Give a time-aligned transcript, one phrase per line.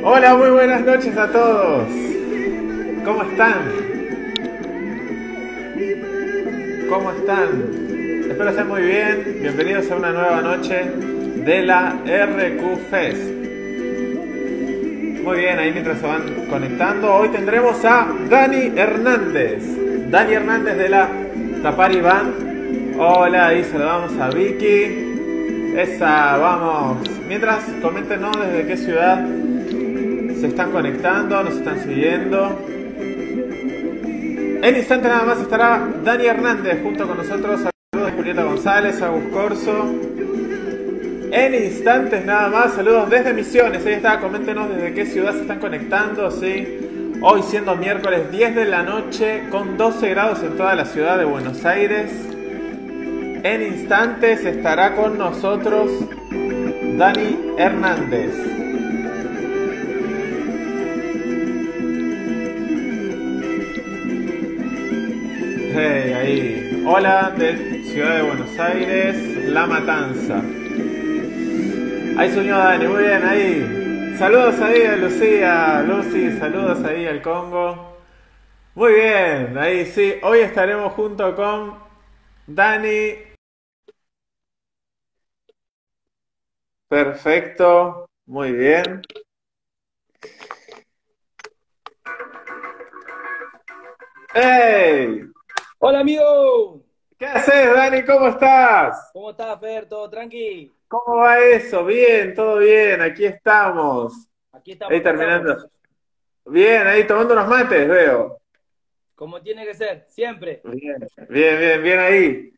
[0.00, 1.88] Hola, muy buenas noches a todos.
[3.04, 3.62] ¿Cómo están?
[6.88, 8.28] ¿Cómo están?
[8.30, 9.38] Espero estén muy bien.
[9.40, 10.84] Bienvenidos a una nueva noche
[11.44, 13.22] de la RQ Fest.
[15.24, 19.64] Muy bien, ahí mientras se van conectando, hoy tendremos a Dani Hernández.
[20.10, 21.08] Dani Hernández de la
[21.60, 22.96] Tapari Band.
[23.00, 25.74] Hola, ahí saludamos a Vicky.
[25.76, 26.98] Esa, vamos.
[27.26, 29.37] Mientras, coméntenos desde qué ciudad
[30.40, 32.58] se están conectando, nos están siguiendo.
[34.62, 37.62] En instante nada más estará Dani Hernández junto con nosotros.
[37.92, 39.94] Saludos Julieta González, Agus Corso.
[41.30, 43.84] En instantes nada más, saludos desde Misiones.
[43.84, 46.30] Ahí está, coméntenos desde qué ciudad se están conectando.
[46.30, 47.16] ¿sí?
[47.20, 51.24] Hoy siendo miércoles 10 de la noche con 12 grados en toda la ciudad de
[51.24, 52.12] Buenos Aires.
[53.42, 55.90] En instantes estará con nosotros
[56.96, 58.57] Dani Hernández.
[65.80, 66.84] Hey, ahí.
[66.84, 70.42] Hola de Ciudad de Buenos Aires, La Matanza.
[72.18, 74.16] Ahí se unió Dani, muy bien, ahí.
[74.18, 77.96] Saludos ahí a Lucía, Lucy, saludos ahí al Congo.
[78.74, 80.14] Muy bien, ahí sí.
[80.24, 81.78] Hoy estaremos junto con
[82.48, 83.14] Dani.
[86.88, 89.02] Perfecto, muy bien.
[94.34, 95.28] ¡Hey!
[95.80, 96.84] Hola amigo,
[97.18, 98.04] ¿Qué haces, Dani?
[98.04, 99.10] ¿Cómo estás?
[99.12, 99.86] ¿cómo estás Fer?
[99.88, 100.72] ¿Todo tranqui?
[100.88, 101.84] ¿Cómo va eso?
[101.84, 104.28] Bien, todo bien, aquí estamos.
[104.52, 104.92] Aquí estamos.
[104.94, 105.50] Ahí terminando.
[105.52, 105.72] estamos.
[106.46, 108.40] Bien, ahí tomando unos mates, veo.
[109.14, 110.60] Como tiene que ser, siempre.
[110.64, 112.52] Bien, bien, bien, bien ahí.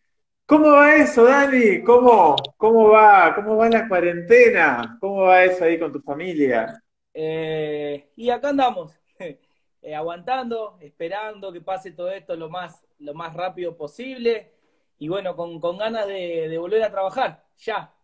[0.47, 1.83] ¿Cómo va eso, Dani?
[1.83, 4.97] ¿Cómo, cómo va, cómo va la cuarentena?
[5.01, 6.83] ¿Cómo va eso ahí con tu familia?
[7.15, 8.93] Eh, y acá andamos,
[9.83, 14.53] eh, aguantando, esperando que pase todo esto lo más, lo más rápido posible.
[14.99, 17.95] Y bueno, con, con ganas de, volver a trabajar, ya.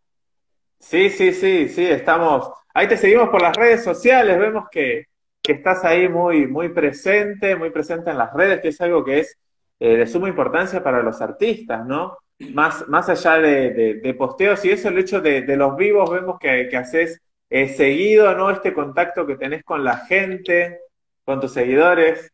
[0.78, 2.48] Sí, sí, sí, sí, estamos.
[2.74, 5.04] Ahí te seguimos por las redes sociales, vemos que,
[5.42, 9.20] que estás ahí muy, muy presente, muy presente en las redes, que es algo que
[9.20, 9.38] es
[9.80, 12.18] eh, de suma importancia para los artistas, ¿no?
[12.52, 16.10] Más, más allá de, de- de posteos y eso, el hecho de, de los vivos,
[16.10, 18.50] vemos que, que haces eh, seguido, ¿no?
[18.50, 20.80] Este contacto que tenés con la gente,
[21.26, 22.32] con tus seguidores.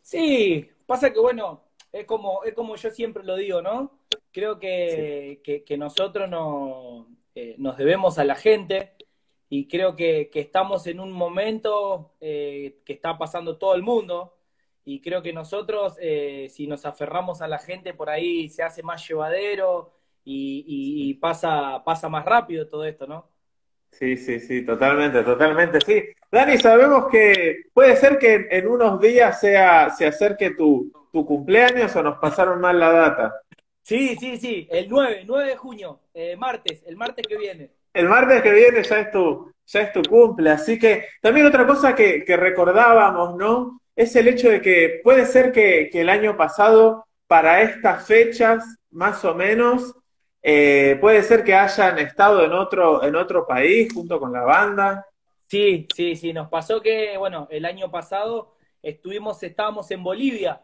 [0.00, 4.00] Sí, pasa que bueno, es como, es como yo siempre lo digo, ¿no?
[4.32, 8.94] Creo que, que, que nosotros no, eh, nos debemos a la gente
[9.48, 14.36] y creo que, que estamos en un momento eh, que está pasando todo el mundo
[14.84, 18.82] y creo que nosotros, eh, si nos aferramos a la gente, por ahí se hace
[18.82, 19.94] más llevadero
[20.24, 23.28] y, y- y pasa, pasa más rápido todo esto, ¿no?
[23.92, 26.02] Sí, sí, sí, totalmente, totalmente, sí.
[26.30, 31.94] Dani, sabemos que puede ser que en, unos días sea, se acerque tu, tu cumpleaños
[31.94, 33.34] o nos pasaron mal la data.
[33.82, 37.70] Sí, sí, sí, el 9, 9 de junio, eh, martes, el martes que viene.
[37.92, 41.66] El martes que viene ya es tu, ya es tu cumple, así que también otra
[41.66, 43.80] cosa que, que recordábamos, ¿no?
[43.94, 48.64] Es el hecho de que puede ser que, que el año pasado, para estas fechas,
[48.90, 49.94] más o menos,
[50.42, 55.06] eh, puede ser que hayan estado en otro, en otro país junto con la banda.
[55.46, 60.60] Sí, sí, sí, nos pasó que, bueno, el año pasado estuvimos, estábamos en Bolivia,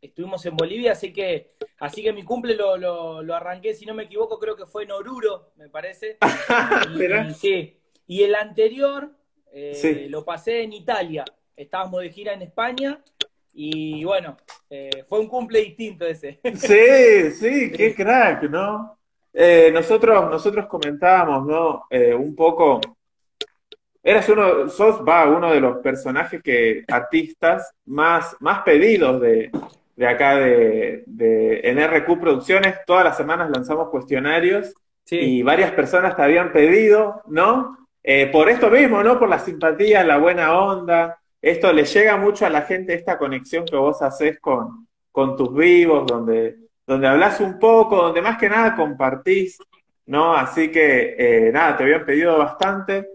[0.00, 3.94] estuvimos en Bolivia, así que, así que mi cumple lo, lo, lo arranqué, si no
[3.94, 6.18] me equivoco, creo que fue en Oruro, me parece.
[7.30, 7.76] Y, sí,
[8.06, 9.10] y el anterior
[9.52, 10.08] eh, Sí.
[10.08, 11.24] lo pasé en Italia,
[11.56, 13.02] estábamos de gira en España
[13.54, 14.36] y bueno,
[14.68, 16.40] eh, fue un cumple distinto ese.
[16.56, 18.98] Sí, sí, qué crack, ¿no?
[19.38, 21.84] Eh, nosotros, nosotros comentábamos, ¿no?
[21.90, 22.80] Eh, un poco,
[24.02, 29.50] eras uno, sos, va, uno de los personajes que, artistas más, más pedidos de,
[29.94, 32.78] de acá de, de en RQ Producciones.
[32.86, 34.74] Todas las semanas lanzamos cuestionarios
[35.06, 37.78] Sí, y varias personas te habían pedido, ¿no?
[38.02, 39.20] Eh, por esto mismo, ¿no?
[39.20, 41.20] Por la simpatía, la buena onda.
[41.40, 45.54] Esto le llega mucho a la gente, esta conexión que vos haces con, con tus
[45.54, 49.58] vivos, donde, donde hablas un poco, donde más que nada compartís,
[50.06, 50.34] ¿no?
[50.34, 53.08] Así que, eh, nada, te habían pedido bastante.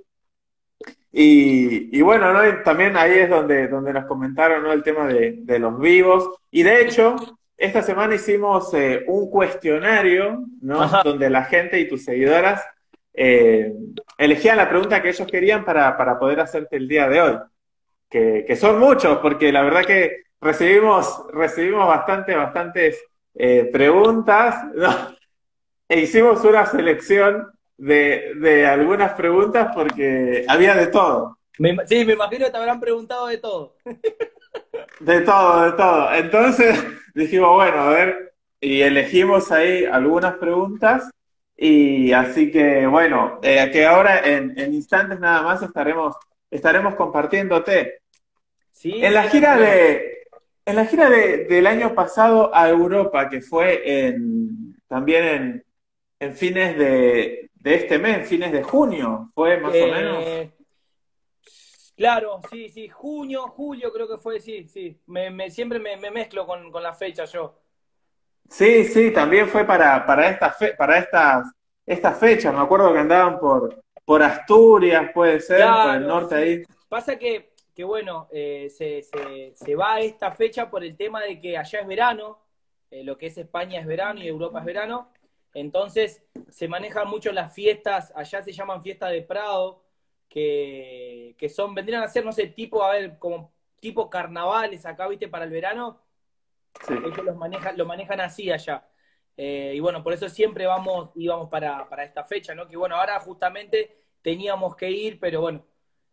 [1.14, 2.48] Y, y bueno, ¿no?
[2.48, 4.72] Y también ahí es donde, donde nos comentaron, ¿no?
[4.72, 6.30] El tema de, de los vivos.
[6.52, 7.16] Y de hecho,
[7.58, 10.82] esta semana hicimos eh, un cuestionario, ¿no?
[10.82, 11.02] Ajá.
[11.04, 12.64] Donde la gente y tus seguidoras
[13.14, 13.74] eh,
[14.18, 17.38] elegían la pregunta que ellos querían para, para poder hacerte el día de hoy.
[18.10, 23.02] Que, que son muchos, porque la verdad que recibimos, recibimos bastante, bastantes
[23.36, 25.16] eh, preguntas, ¿no?
[25.88, 31.38] E hicimos una selección de, de algunas preguntas porque había de todo.
[31.86, 33.76] sí, me imagino que te habrán preguntado de todo.
[35.00, 36.14] De todo, de todo.
[36.14, 36.84] Entonces
[37.16, 41.10] dijimos, bueno, a ver, y elegimos ahí algunas preguntas
[41.58, 46.16] y así que, bueno, eh, que ahora en, instantes nada más estaremos,
[46.50, 48.02] estaremos compartiéndote.
[48.72, 50.21] Sí, en la gira de,
[50.66, 55.66] en la gira de, del año pasado a Europa, que fue en, también en,
[56.20, 60.52] en fines de, de este mes, fines de junio, fue más o eh, menos.
[61.96, 65.00] Claro, sí, sí, junio, julio creo que fue, sí, sí.
[65.06, 67.60] Me, siempre me, mezclo con, la fecha yo.
[68.50, 71.52] Sí, sí, también fue para, para, esta para estas,
[71.86, 72.54] estas fechas.
[72.54, 76.64] Me acuerdo que andaban por, por Asturias, puede ser, por el norte ahí.
[76.90, 79.02] Pasa que, que bueno, eh, se,
[79.54, 82.40] se, va a esta fecha por el tema de que allá es verano,
[82.90, 85.12] eh, lo que es España es verano y Europa es verano.
[85.54, 89.84] Entonces se manejan mucho las fiestas, allá se llaman fiestas de Prado,
[90.30, 95.28] que, son, vendrían a ser, no sé, tipo, a ver, como tipo carnavales acá, viste,
[95.28, 96.02] para el verano.
[96.88, 96.94] Sí.
[96.94, 98.88] Ellos los manejan, lo manejan así allá.
[99.36, 102.68] Eh, y bueno, por eso siempre vamos, íbamos para, para esta fecha, ¿no?
[102.68, 105.66] Que bueno, ahora justamente teníamos que ir, pero bueno,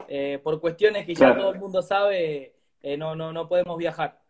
[0.06, 4.20] eh, por cuestiones que ya todo el mundo sabe, eh, no, no, no podemos viajar.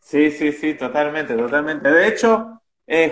[0.00, 1.90] Sí, sí, sí, totalmente, totalmente.
[1.90, 2.60] De hecho,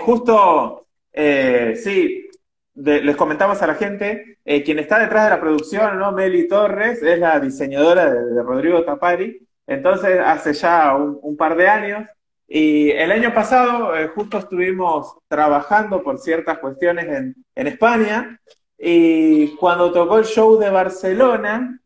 [0.01, 2.29] justo eh, sí,
[2.75, 6.11] les comentamos a la gente, quien está detrás de la producción, ¿no?
[6.11, 12.07] Meli Torres, es la diseñadora de, Rodrigo Tapari, entonces hace ya un, par de años,
[12.47, 18.39] y el año pasado justo estuvimos trabajando por ciertas cuestiones en, en España,
[18.85, 21.79] y cuando tocó el show de Barcelona,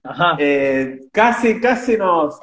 [1.12, 2.40] casi, casi nos,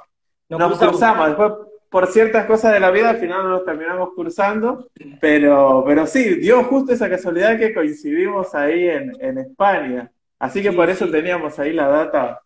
[0.48, 1.26] nos, cruzamos.
[1.26, 1.52] Después
[1.88, 4.88] por ciertas cosas de la vida al final no nos terminamos cursando,
[5.20, 10.12] pero, pero sí, dio justo esa casualidad que coincidimos ahí en, España.
[10.38, 12.40] Así que por eso teníamos ahí la data.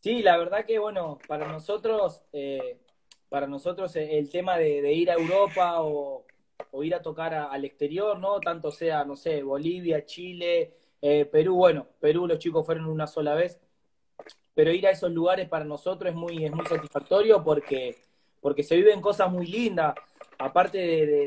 [0.00, 2.78] Sí, la verdad que bueno, para nosotros, eh,
[3.28, 6.24] para nosotros el tema de, ir a Europa o,
[6.82, 8.40] ir a tocar al exterior, ¿no?
[8.40, 13.34] Tanto sea, no sé, Bolivia, Chile, eh, Perú, bueno, Perú los chicos fueron una sola
[13.34, 13.60] vez,
[14.54, 17.96] pero ir a esos lugares para nosotros es muy, es muy satisfactorio porque
[18.42, 19.94] porque se viven cosas muy lindas,
[20.36, 20.78] aparte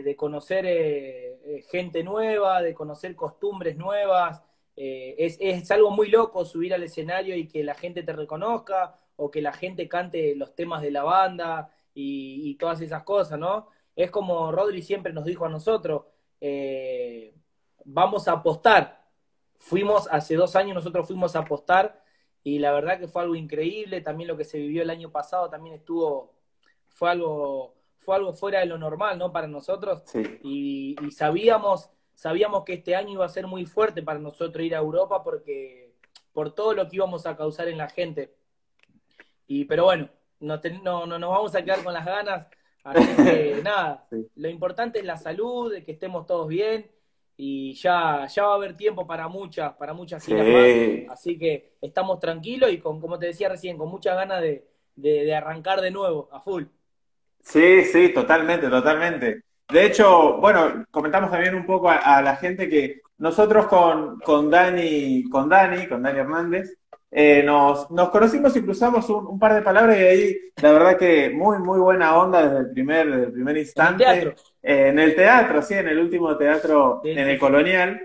[0.03, 4.43] de, conocer eh, eh, gente nueva, de conocer costumbres nuevas,
[4.75, 9.31] eh, es, algo muy loco subir al escenario y que la gente te reconozca o
[9.31, 13.69] que la gente cante los temas de la banda y, todas esas cosas, ¿no?
[13.95, 16.03] Es como Rodri siempre nos dijo a nosotros,
[17.85, 19.04] vamos a apostar.
[19.65, 21.99] Fuimos, hace dos años nosotros fuimos a apostar
[22.43, 25.49] y la verdad que fue algo increíble, también lo que se vivió el año pasado
[25.49, 26.35] también estuvo
[26.87, 29.31] fue algo, fue algo fuera de lo normal, ¿no?
[29.31, 30.03] Para nosotros.
[30.43, 34.77] Y, sabíamos, sabíamos que este año iba a ser muy fuerte para nosotros ir a
[34.77, 35.95] Europa porque
[36.31, 38.35] por todo lo que íbamos a causar en la gente.
[39.47, 40.09] Y, pero bueno,
[40.41, 42.47] no, no, nos vamos a quedar con las ganas.
[42.83, 46.91] Así que nada, lo importante es la salud, de que estemos todos bien
[47.37, 51.17] y ya, ya va a haber tiempo para muchas, para muchas giras más.
[51.17, 54.65] Así que estamos tranquilos y con, como te decía recién, con muchas ganas de,
[54.95, 56.63] de arrancar de nuevo, a full.
[57.41, 59.43] Sí, sí, totalmente, totalmente.
[59.69, 65.23] De hecho, bueno, comentamos también un poco a, la gente que nosotros con, con, Dani,
[65.29, 66.75] con Dani, con Dani Hernández,
[67.17, 71.29] eh, nos, nos conocimos y cruzamos un, par de palabras y ahí la verdad que
[71.29, 74.03] muy, muy buena onda desde el primer, desde el primer instante.
[74.03, 74.43] En el teatro.
[74.61, 78.01] Eh, en el teatro, sí, en el último teatro, en el colonial.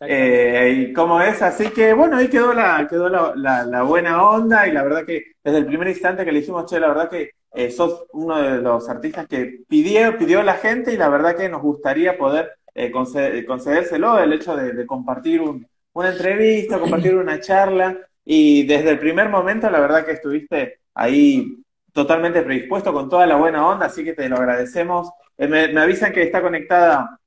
[0.00, 3.34] Eh, y cómo es, así que bueno, ahí quedó la, quedó la,
[3.66, 6.80] la, buena onda y la verdad que desde el primer instante que le dijimos, che,
[6.80, 10.96] la verdad que eh, sos uno de los artistas que pidió, pidió la gente y
[10.96, 17.16] la verdad que nos gustaría poder eh, concedérselo, el hecho de, compartir una entrevista, compartir
[17.16, 17.98] una charla
[18.32, 23.34] y desde el primer momento la verdad que estuviste ahí totalmente predispuesto con toda la
[23.34, 25.10] buena onda, así que te lo agradecemos.
[25.36, 27.18] Eh, me, avisan que está conectada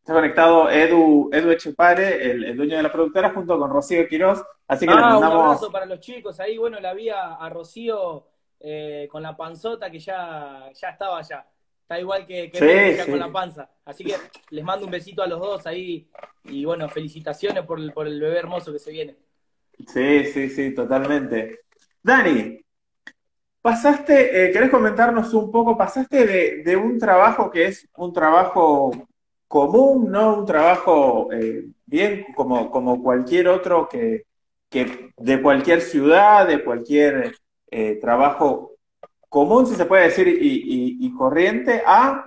[0.00, 4.42] Está conectado Edu, Edu Echepare, el, dueño de la productora, junto con Rocío Quiroz.
[4.66, 5.34] Así que le mandamos...
[5.34, 6.40] Ah, un abrazo para los chicos.
[6.40, 8.26] Ahí, bueno, la vi a Rocío
[8.58, 11.46] eh, con la panzota que ya, ya estaba allá.
[11.82, 13.70] Está igual que, que con la panza.
[13.84, 14.14] Así que
[14.50, 16.10] les mando un besito a los dos ahí
[16.44, 19.16] y bueno, felicitaciones por el, por el bebé hermoso que se viene.
[19.86, 21.60] Sí, sí, sí, totalmente.
[22.02, 22.60] Dani,
[23.60, 25.76] pasaste, eh, ¿querés comentarnos un poco?
[25.76, 28.90] Pasaste de, un trabajo que es un trabajo
[29.46, 30.38] común, ¿no?
[30.38, 34.24] Un trabajo eh, bien como, como cualquier otro que,
[34.68, 37.34] que de cualquier ciudad, de cualquier
[37.70, 38.72] eh, trabajo
[39.28, 42.24] común, si se puede decir, y, corriente, a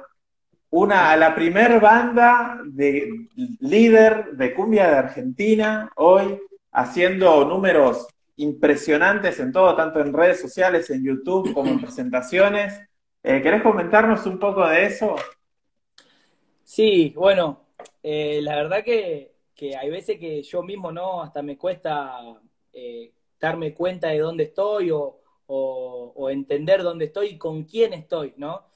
[0.70, 3.27] una, a la primer banda de
[3.60, 6.39] líder de cumbia de Argentina hoy,
[6.71, 12.79] haciendo números impresionantes en todo, tanto en redes sociales, en YouTube, como en presentaciones.
[13.23, 15.15] Eh, ¿Querés comentarnos un poco de eso?
[16.63, 17.67] Sí, bueno,
[18.01, 19.29] eh, la verdad que,
[19.79, 22.17] hay veces que yo mismo no, hasta me cuesta
[22.73, 25.17] eh, darme cuenta de dónde estoy o,
[26.29, 28.67] entender dónde estoy y con quién estoy, ¿no?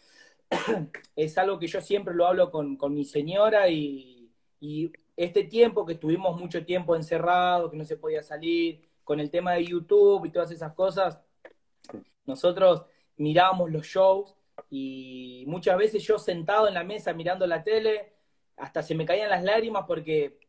[1.15, 5.93] es algo que yo siempre lo hablo con, mi señora y, y, este tiempo que
[5.93, 10.31] estuvimos mucho tiempo encerrados, que no se podía salir, con el tema de YouTube y
[10.31, 11.21] todas esas cosas,
[12.25, 12.85] nosotros
[13.17, 14.35] mirábamos los shows
[14.69, 18.13] y muchas veces yo sentado en la mesa mirando la tele,
[18.57, 20.39] hasta se me caían las lágrimas porque,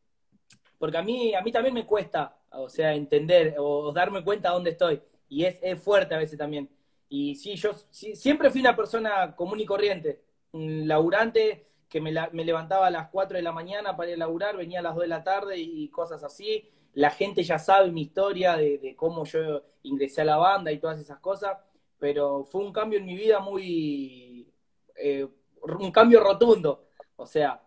[0.79, 4.71] porque a, mí, a mí también me cuesta, o sea, entender o darme cuenta dónde
[4.71, 5.03] estoy.
[5.29, 6.69] Y es, fuerte a veces también.
[7.09, 11.67] Y sí, yo siempre fui una persona común y corriente, un laburante
[12.01, 12.13] me,
[12.45, 15.09] levantaba a las 4 de la mañana para ir laburar, venía a las 2 de
[15.09, 16.69] la tarde y cosas así.
[16.95, 20.99] La gente ya sabe mi historia de, cómo yo ingresé a la banda y todas
[20.99, 21.57] esas cosas
[21.99, 24.53] pero fue un cambio en mi vida muy,
[24.97, 25.27] eh,
[25.63, 26.89] un cambio rotundo.
[27.17, 27.63] O sea,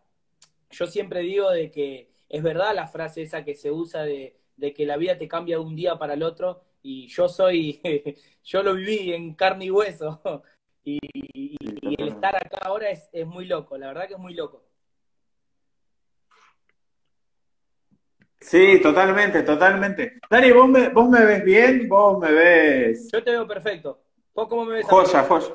[0.69, 4.35] yo siempre digo de que es verdad la frase esa que se usa de,
[4.75, 7.81] que la vida te cambia de un día para el otro, y yo soy,
[8.43, 10.21] yo lo viví en carne y hueso,
[11.97, 14.63] el estar acá ahora es, es muy loco, la verdad que es muy loco.
[18.41, 20.19] Sí, totalmente, totalmente.
[20.29, 21.89] Dani, ¿vos me, ¿vos me ves bien?
[21.89, 23.09] ¿Vos me ves...?
[23.11, 24.01] Yo te veo perfecto
[24.47, 24.85] cómo me ves?
[24.85, 25.47] Joya, joya.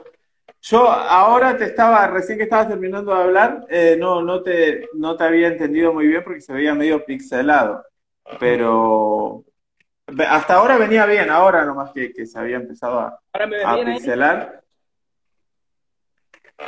[0.60, 5.16] Yo ahora te estaba, recién que estabas terminando de hablar, eh, no, no, te, no
[5.16, 7.84] te había entendido muy bien porque se veía medio pixelado.
[8.40, 9.44] Pero
[10.26, 13.20] hasta ahora venía bien, ahora nomás que, que se había empezado a,
[13.84, 14.63] pixelar.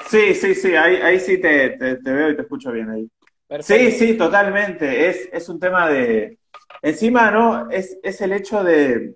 [0.09, 3.09] Sí, sí, sí, ahí, ahí sí te, te, veo y te escucho bien ahí.
[3.61, 5.09] Sí, sí, totalmente.
[5.09, 6.39] Es, es un tema de.
[6.83, 7.71] Encima, ¿no?
[7.71, 9.15] Es, es el hecho de,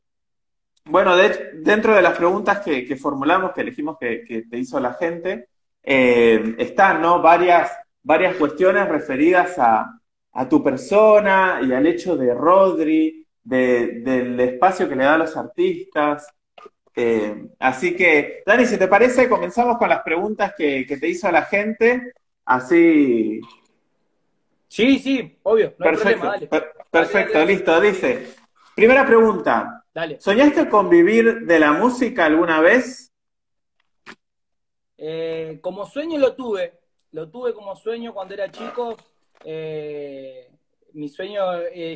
[0.91, 5.49] bueno, dentro de las preguntas que, formulamos, que elegimos que, te hizo la gente,
[5.83, 7.23] eh, están ¿no?
[7.23, 7.71] varias,
[8.03, 9.97] varias cuestiones referidas a,
[10.49, 16.27] tu persona y al hecho de Rodri, del espacio que le da a los artistas.
[17.02, 21.42] Eh, así que, Dani, si te parece, comenzamos con las preguntas que, te hizo la
[21.42, 22.12] gente.
[22.45, 23.40] Así.
[24.69, 25.75] Sí, sí, obvio.
[25.76, 26.30] perfecto,
[26.90, 27.80] perfecto, listo.
[27.80, 28.35] Dice,
[28.75, 29.85] primera pregunta.
[30.19, 33.11] ¿Soñaste con vivir de la música alguna vez?
[34.99, 36.80] Eh, como sueño lo tuve,
[37.12, 38.97] lo tuve como sueño cuando era chico.
[39.42, 40.50] Eh,
[40.92, 41.40] mi sueño,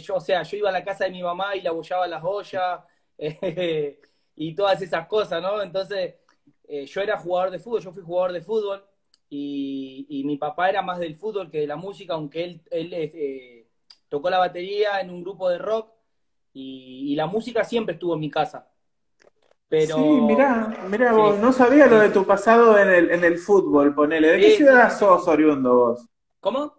[0.01, 2.23] yo, o sea, yo iba a la casa de mi mamá y la abollaba las
[2.25, 2.81] ollas
[4.37, 5.63] y todas esas cosas, ¿no?
[5.63, 6.15] Entonces,
[6.87, 8.85] yo era jugador de fútbol, yo fui jugador de fútbol
[9.29, 13.67] y, mi papá era más del fútbol que de la música, aunque él, él
[14.09, 15.91] tocó la batería en un grupo de rock
[16.53, 18.69] y, la música siempre estuvo en mi casa.
[19.69, 23.39] Pero, sí, mirá, mirá vos, no sabía lo de tu pasado en el, en el
[23.39, 24.29] fútbol, ponele.
[24.29, 26.09] ¿De qué ciudad sos oriundo vos?
[26.39, 26.75] ¿Cómo?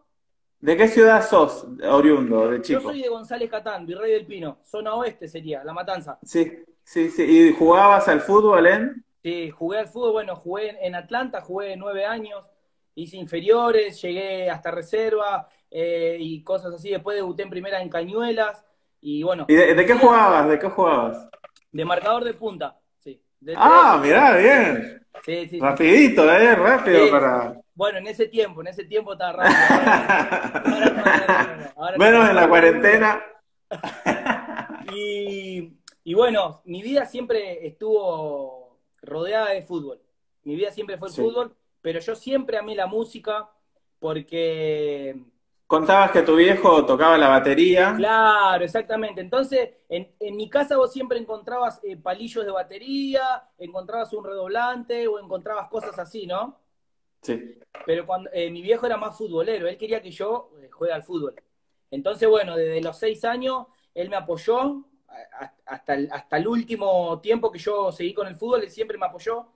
[0.59, 2.79] ¿De qué ciudad sos oriundo, de chico?
[2.79, 6.17] Yo soy de González Catán, Virrey del Pino, zona oeste sería, La Matanza.
[6.23, 7.23] Sí, sí, sí.
[7.23, 9.05] ¿Y jugabas al fútbol en?
[9.21, 12.49] Sí, jugué al fútbol, bueno, jugué en Atlanta, jugué nueve años,
[12.93, 16.91] hice inferiores, llegué hasta reserva eh, y cosas así.
[16.91, 18.63] Después debuté en primera en Cañuelas,
[19.01, 19.45] y bueno.
[19.47, 20.49] de, qué jugabas?
[20.49, 21.29] ¿De qué jugabas?
[21.71, 23.21] De marcador de punta, sí.
[23.55, 25.05] ah, mirá, bien.
[25.23, 25.59] Sí, sí.
[25.59, 26.55] Rapidito, ¿eh?
[26.55, 27.53] Rápido para.
[27.75, 29.59] Bueno, en ese tiempo, en ese tiempo estaba rápido.
[31.97, 33.23] Menos en la cuarentena.
[34.91, 35.73] y,
[36.05, 39.99] y bueno, mi vida siempre estuvo rodeada de fútbol.
[40.43, 43.49] Mi vida siempre fue el fútbol, pero yo siempre amé la música
[43.99, 45.19] porque
[45.67, 47.95] Contabas que tu viejo tocaba la batería.
[47.97, 49.19] Claro, exactamente.
[49.19, 55.19] Entonces, en, mi casa vos siempre encontrabas eh, palillos de batería, encontrabas un redoblante o
[55.19, 56.59] encontrabas cosas así, ¿no?
[57.23, 57.57] Sí.
[57.87, 61.01] Pero cuando eh, mi viejo era más futbolero, él quería que yo eh, juegue al
[61.01, 61.33] fútbol.
[61.89, 64.85] Entonces, bueno, desde los seis años, él me apoyó
[65.65, 69.05] hasta el, hasta el último tiempo que yo seguí con el fútbol, él siempre me
[69.05, 69.47] apoyó.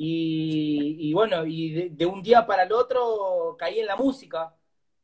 [0.00, 4.54] Y, bueno, y de un día para el otro caí en la música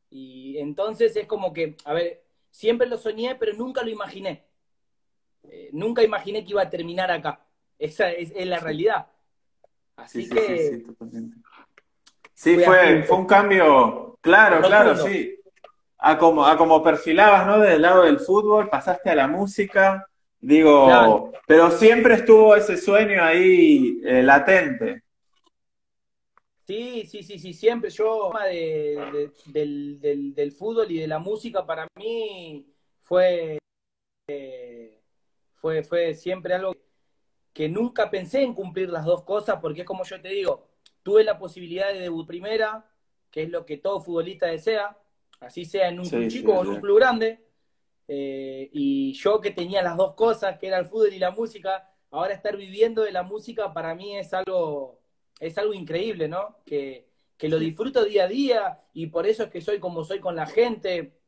[0.08, 4.44] y entonces es como que, a ver, siempre lo soñé, pero nunca lo imaginé.
[5.42, 7.44] Eh, nunca imaginé que iba a terminar acá.
[7.76, 9.08] Esa es, la realidad.
[9.96, 10.40] Así que.
[10.40, 11.36] Sí, sí, totalmente.
[12.32, 15.40] Sí, fue, fue un cambio, claro, claro, sí.
[16.06, 17.58] A como, a como perfilabas, ¿no?
[17.58, 20.06] Del lado del fútbol, pasaste a la música,
[20.38, 25.02] digo, pero siempre estuvo ese sueño ahí eh, latente.
[26.66, 27.88] Sí, sí, sí, sí, siempre.
[27.88, 32.66] Yo, de, del, del, del, fútbol y de la música, para mí
[33.00, 33.58] fue,
[34.28, 35.00] eh,
[35.54, 36.74] fue, fue siempre algo
[37.54, 40.68] que nunca pensé en cumplir las dos cosas, porque es como yo te digo,
[41.02, 42.90] tuve la posibilidad de debut primera,
[43.30, 44.98] que es lo que todo futbolista desea,
[45.44, 47.44] así sea en un club chico o en un club grande,
[48.06, 51.90] eh, y yo que tenía las dos cosas, que era el fútbol y la música,
[52.10, 55.00] ahora estar viviendo de la música para mí es algo
[55.40, 56.58] es algo increíble, ¿no?
[56.64, 60.34] Que, lo disfruto día a día y por eso es que soy como soy con
[60.34, 61.18] la gente.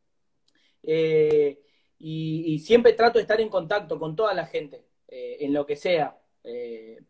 [0.83, 1.61] Eh,
[1.99, 5.77] y, siempre trato de estar en contacto con toda la gente, eh, en lo que
[5.77, 6.19] sea.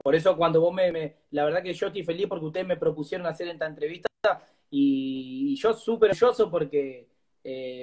[0.02, 3.28] Por eso cuando vos me, La verdad que yo estoy feliz porque ustedes me propusieron
[3.28, 4.08] hacer esta entrevista
[4.71, 7.09] y, yo súper orgulloso porque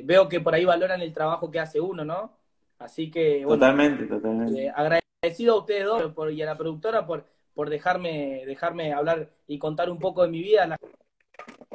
[0.03, 2.37] veo que por ahí valoran el trabajo que hace uno, ¿no?
[2.79, 3.43] Así que...
[3.47, 4.69] totalmente, totalmente.
[4.69, 9.89] agradecido a ustedes dos y a la productora por por dejarme, dejarme hablar y contar
[9.89, 10.77] un poco de mi vida a la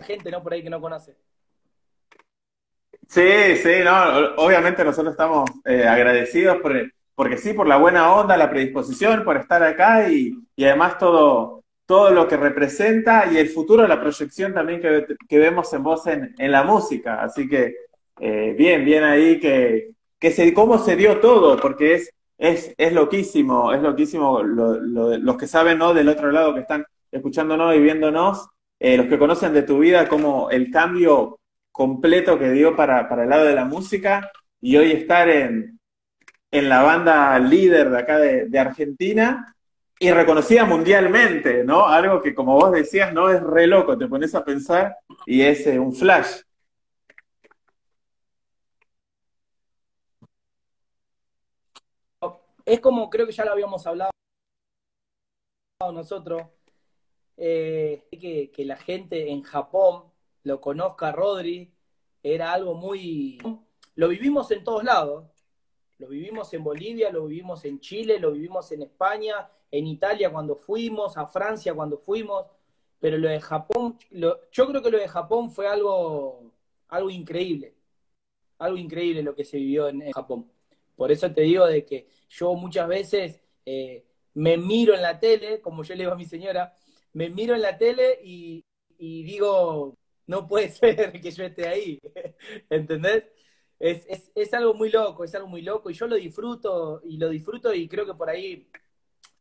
[0.02, 0.42] gente, ¿no?
[0.42, 1.16] Por ahí que no conoce.
[3.06, 8.36] Sí, sí, no, obviamente nosotros estamos eh, agradecidos por, porque sí, por la buena onda,
[8.36, 11.57] la predisposición, por estar acá y, además todo,
[11.88, 16.34] todo lo que representa y el futuro, la proyección también que, vemos en vos en,
[16.38, 17.22] la música.
[17.22, 17.74] Así que
[18.20, 22.92] eh, bien, bien ahí que, que se, cómo se dio todo, porque es es, es
[22.92, 25.92] loquísimo, es loquísimo los que saben, ¿no?
[25.92, 30.08] Del otro lado que están escuchándonos y viéndonos, eh, los que conocen de tu vida,
[30.08, 31.40] como el cambio
[31.72, 34.30] completo que dio para, para el lado de la música
[34.60, 35.80] y hoy estar en,
[36.50, 39.56] en la banda líder de acá de, Argentina
[40.00, 41.86] y reconocida mundialmente, ¿no?
[41.86, 45.66] Algo que como vos decías, no es re loco, te pones a pensar y es
[45.66, 46.42] un flash.
[52.64, 54.10] Es como, creo que ya lo habíamos hablado
[55.92, 56.42] nosotros,
[57.36, 60.04] eh, que, que, la gente en Japón
[60.42, 61.72] lo conozca Rodri,
[62.22, 63.38] era algo muy...
[63.94, 65.24] Lo vivimos en todos lados,
[65.98, 70.56] lo vivimos en Bolivia, lo vivimos en Chile, lo vivimos en España, en Italia cuando
[70.56, 72.46] fuimos, a Francia cuando fuimos,
[73.00, 76.52] pero lo de Japón, yo creo que lo de Japón fue algo,
[76.88, 77.74] algo increíble,
[78.58, 80.50] algo increíble lo que se vivió en Japón.
[80.98, 84.04] Por eso te digo de que yo muchas veces eh,
[84.34, 86.74] me miro en la tele, como yo le digo a mi señora,
[87.12, 88.64] me miro en la tele y,
[88.98, 92.00] digo, no puede ser que yo esté ahí,
[92.70, 93.24] ¿entendés?
[93.78, 97.72] Es, algo muy loco, es algo muy loco y yo lo disfruto y lo disfruto
[97.72, 98.68] y creo que por ahí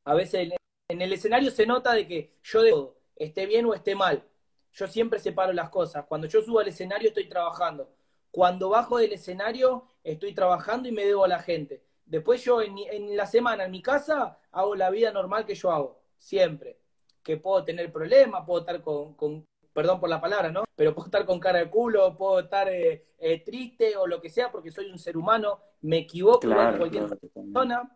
[0.07, 0.53] a veces
[0.87, 4.23] en, el escenario se nota de que yo debo, esté bien o esté mal.
[4.71, 6.05] Yo siempre separo las cosas.
[6.07, 7.91] Cuando yo subo al escenario estoy trabajando.
[8.31, 11.83] Cuando bajo del escenario estoy trabajando y me debo a la gente.
[12.05, 15.99] Después yo en, la semana en mi casa hago la vida normal que yo hago,
[16.15, 16.79] siempre.
[17.21, 20.63] Que puedo tener problemas, puedo estar con, perdón por la palabra, ¿no?
[20.73, 24.29] Pero puedo estar con cara de culo, puedo estar eh, eh, triste o lo que
[24.29, 27.91] sea, porque soy un ser humano, me equivoco en cualquier persona.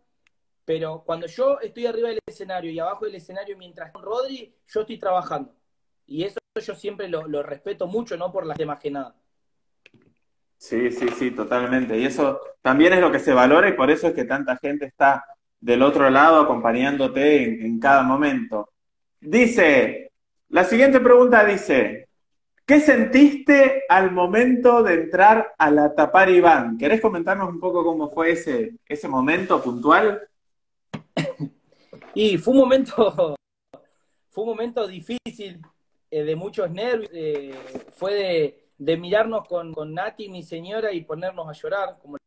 [0.74, 4.80] Pero cuando yo estoy arriba del escenario y abajo del escenario mientras con Rodri, yo
[4.80, 5.54] estoy trabajando.
[6.08, 9.14] Y eso yo siempre lo, respeto mucho, no por las demás que nada.
[10.56, 11.98] Sí, sí, sí, totalmente.
[11.98, 14.86] Y eso también es lo que se valora y por eso es que tanta gente
[14.86, 15.26] está
[15.60, 18.70] del otro lado acompañándote en, cada momento.
[19.20, 20.14] Dice,
[20.48, 22.08] la siguiente pregunta dice,
[22.66, 26.78] ¿qué sentiste al momento de entrar a la Tapar Iván?
[26.78, 30.30] ¿Querés comentarnos un poco cómo fue ese, ese momento puntual?
[32.16, 33.36] Y fue un momento,
[34.30, 35.62] fue un momento difícil,
[36.10, 37.54] eh, de muchos nervios, eh,
[37.92, 42.18] fue de de mirarnos con, con Nati, mi señora, y ponernos a llorar, como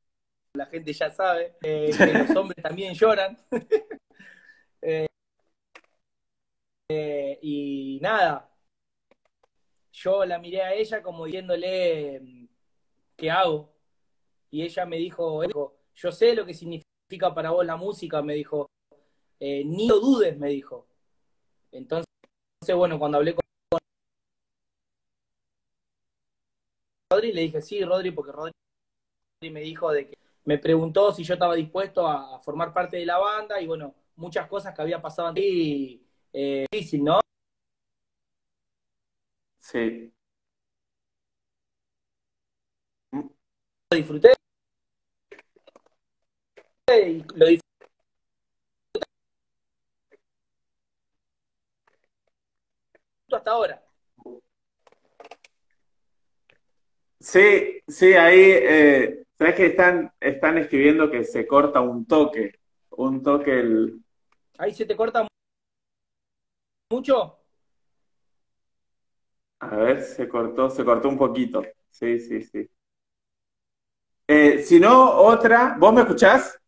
[0.55, 3.37] la gente ya sabe, eh, que los hombres también lloran.
[7.46, 8.50] Y nada,
[9.92, 12.48] yo la miré a ella como diciéndole,
[13.16, 13.74] ¿qué hago?
[14.50, 15.42] Y ella me dijo,
[15.94, 16.84] yo sé lo que significa
[17.35, 18.67] para vos la música, me dijo,
[19.40, 20.87] ni lo dudes, me dijo.
[21.71, 22.07] Entonces,
[22.75, 23.45] bueno, cuando hablé con
[27.11, 28.53] Rodri, le dije, sí, Rodri, porque Rodri
[29.51, 33.19] me dijo de que me preguntó si yo estaba dispuesto a, formar parte de la
[33.19, 37.21] banda y bueno, muchas cosas que había pasado y eh, difícil, ¿no?
[39.59, 40.12] Sí.
[43.12, 44.34] Lo disfruté.
[46.87, 47.64] Lo disfruté
[53.33, 53.83] hasta ahora.
[57.18, 62.61] Sí, sí, ahí, eh, ¿sabes que están, están escribiendo que se corta un toque?
[62.90, 64.03] Un toque el...
[64.59, 65.27] Ahí se te corta
[66.90, 67.38] mucho.
[69.61, 71.64] A ver, se cortó, se cortó un poquito.
[71.90, 72.68] Sí, sí, sí.
[74.29, 75.77] Eh, si no, otra.
[75.79, 76.61] ¿Vos me escuchás?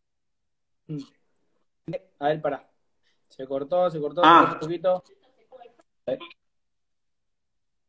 [2.19, 2.69] A ver, pará.
[3.27, 4.39] Se cortó, se cortó, Ah.
[4.49, 5.03] cortó un poquito.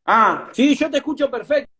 [0.04, 1.70] Ah, Sí, yo te escucho perfecto.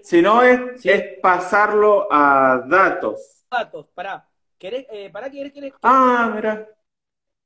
[0.00, 0.90] si no es, Sí.
[0.90, 3.44] es pasarlo a datos.
[3.50, 4.28] Datos, pará.
[4.58, 6.68] ¿Querés, eh, pará, ¿querés, querés, Ah, mira.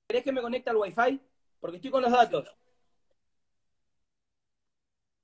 [0.09, 1.21] querés que me conecte al Wi-Fi?
[1.61, 2.49] Porque estoy con los datos.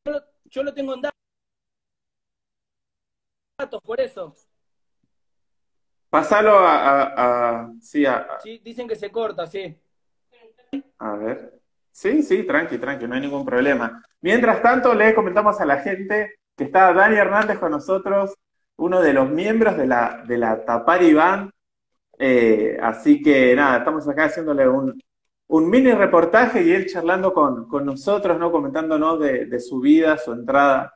[0.05, 1.11] Yo lo, yo lo tengo en da-
[3.59, 4.35] datos, por eso.
[6.17, 7.13] Pasalo a, a-
[7.61, 9.77] a- sí, a, a- Sí, dicen que se corta, sí.
[10.99, 11.61] a ver.
[11.93, 14.03] Sí, sí, tranqui, tranqui, no hay ningún problema.
[14.23, 18.35] Mientras tanto, le comentamos a la gente que está Dani Hernández con nosotros,
[18.77, 21.51] uno de los miembros de la, de la Tapari Band.
[22.19, 24.99] Eh, así que nada, estamos acá haciéndole un,
[25.49, 28.51] un mini reportaje y él charlando con, con nosotros, ¿no?
[28.51, 30.95] Comentándonos de, de su vida, su entrada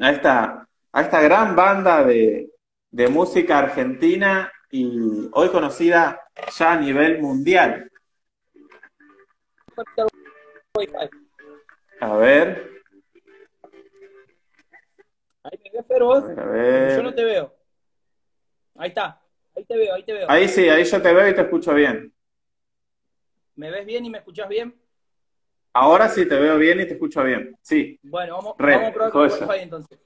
[0.00, 2.53] a esta, a esta gran banda de,
[2.94, 6.20] de música argentina y hoy conocida
[6.56, 7.90] ya a nivel mundial.
[12.00, 12.70] A ver,
[15.42, 16.24] Ahí me ves, pero vos.
[16.24, 16.96] a ver.
[16.96, 17.54] Yo no te veo.
[18.76, 19.20] Ahí está.
[19.56, 20.30] Ahí te veo, ahí te veo.
[20.30, 22.14] Ahí sí, ahí yo te veo y te escucho bien.
[23.56, 24.72] ¿Me ves bien y me escuchás bien?
[25.72, 27.56] Ahora sí te veo bien y te escucho bien.
[27.60, 27.98] Sí.
[28.04, 29.22] Bueno, vamos, vamos a probar con.
[29.22, 29.98] Wi-Fi entonces.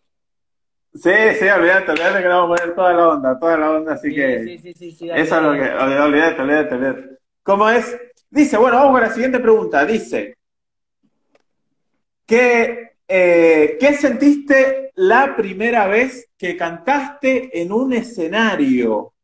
[1.01, 3.93] Sí, sí, olvídate, olvídate que le vamos a poner toda la onda, toda la onda,
[3.93, 7.19] así Sí, que sí, sí, sí, sí, eso es lo que, olvídate, olvídate, olvídate.
[7.45, 7.97] ¿Cómo es?
[8.29, 9.87] Dice, bueno, vamos con la siguiente pregunta.
[9.87, 10.37] Dice,
[12.27, 19.15] ¿qué, eh, ¿qué sentiste la primera vez que cantaste en un escenario?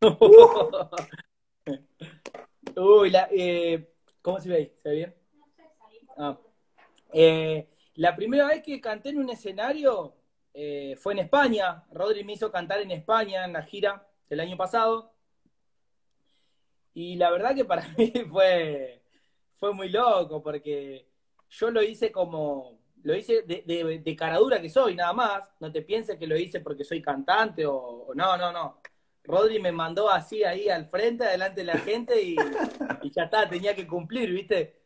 [2.76, 3.88] Uy, la, eh,
[4.22, 4.72] ¿cómo se ve ahí?
[4.80, 5.14] ¿Se ve bien?
[6.16, 6.38] Ah.
[7.12, 10.14] Eh, la primera vez que canté en un escenario
[10.58, 11.84] eh, fue en España.
[11.92, 15.12] Rodri me hizo cantar en España en la gira del año pasado.
[16.94, 19.02] Y la verdad que para mí fue,
[19.56, 21.06] fue muy loco porque
[21.50, 25.46] yo lo hice como, lo hice de, de, de caradura que soy, nada más.
[25.60, 28.80] No te pienses que lo hice porque soy cantante o, no, no, no.
[29.24, 32.34] Rodri me mandó así ahí al frente, delante de la gente y,
[33.02, 34.85] y ya está, tenía que cumplir, ¿viste?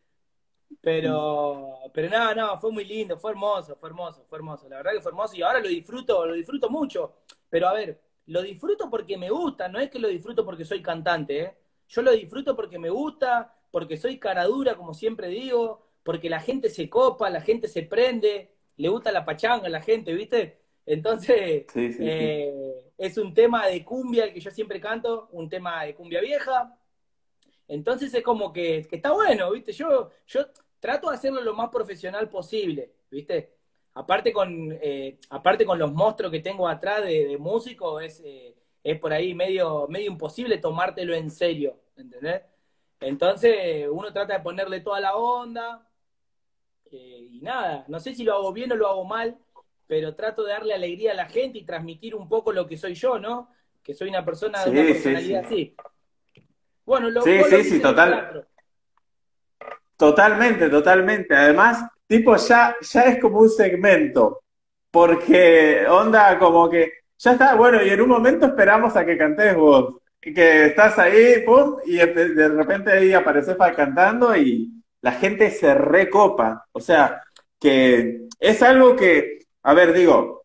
[0.80, 4.68] Pero, pero no, no, fue muy lindo, fue hermoso, fue hermoso, fue hermoso.
[4.68, 7.16] La verdad que fue hermoso y ahora lo disfruto, lo disfruto mucho.
[7.50, 10.80] Pero a ver, lo disfruto porque me gusta, no es que lo disfruto porque soy
[10.83, 11.56] cantante, ¿eh?
[11.88, 16.40] Yo lo disfruto porque me gusta, porque soy cara dura, como siempre digo, porque la
[16.40, 20.61] gente se copa, la gente se prende, le gusta la pachanga a la gente, ¿viste?
[20.87, 22.37] Entonces, Sí, sí, sí.
[22.38, 26.20] eh, es un tema de cumbia el que yo siempre canto, un tema de cumbia
[26.20, 26.74] vieja.
[27.70, 29.72] Entonces es como que, que está bueno, ¿viste?
[29.72, 30.46] Yo, yo
[30.80, 33.54] trato de hacerlo lo más profesional posible, ¿viste?
[33.94, 38.56] Aparte con, eh, aparte con los monstruos que tengo atrás de, de músico, es, eh,
[38.85, 42.42] es por ahí medio, medio imposible tomártelo en serio, ¿entendés?
[43.00, 45.88] Entonces uno trata de ponerle toda la onda
[46.90, 49.38] eh, y nada, no sé si lo hago bien o lo hago mal,
[49.87, 52.94] pero trato de darle alegría a la gente y transmitir un poco lo que soy
[52.94, 53.50] yo, ¿no?
[53.83, 55.44] Que soy una persona de Sí, una sí, personalidad sí.
[55.44, 55.76] así.
[56.90, 58.44] Bueno, lo, Sí, lo sí, sí, total.
[59.96, 61.37] Totalmente, totalmente.
[61.37, 64.42] Además, tipo, ya, ya es como un segmento,
[64.90, 69.55] porque onda como que ya está, bueno, y en un momento esperamos a que cantes
[69.55, 75.72] vos, que estás ahí, pum, y de repente ahí apareces cantando y la gente se
[75.72, 76.66] recopa.
[76.72, 77.22] O sea,
[77.61, 80.39] que es algo que, a ver, digo,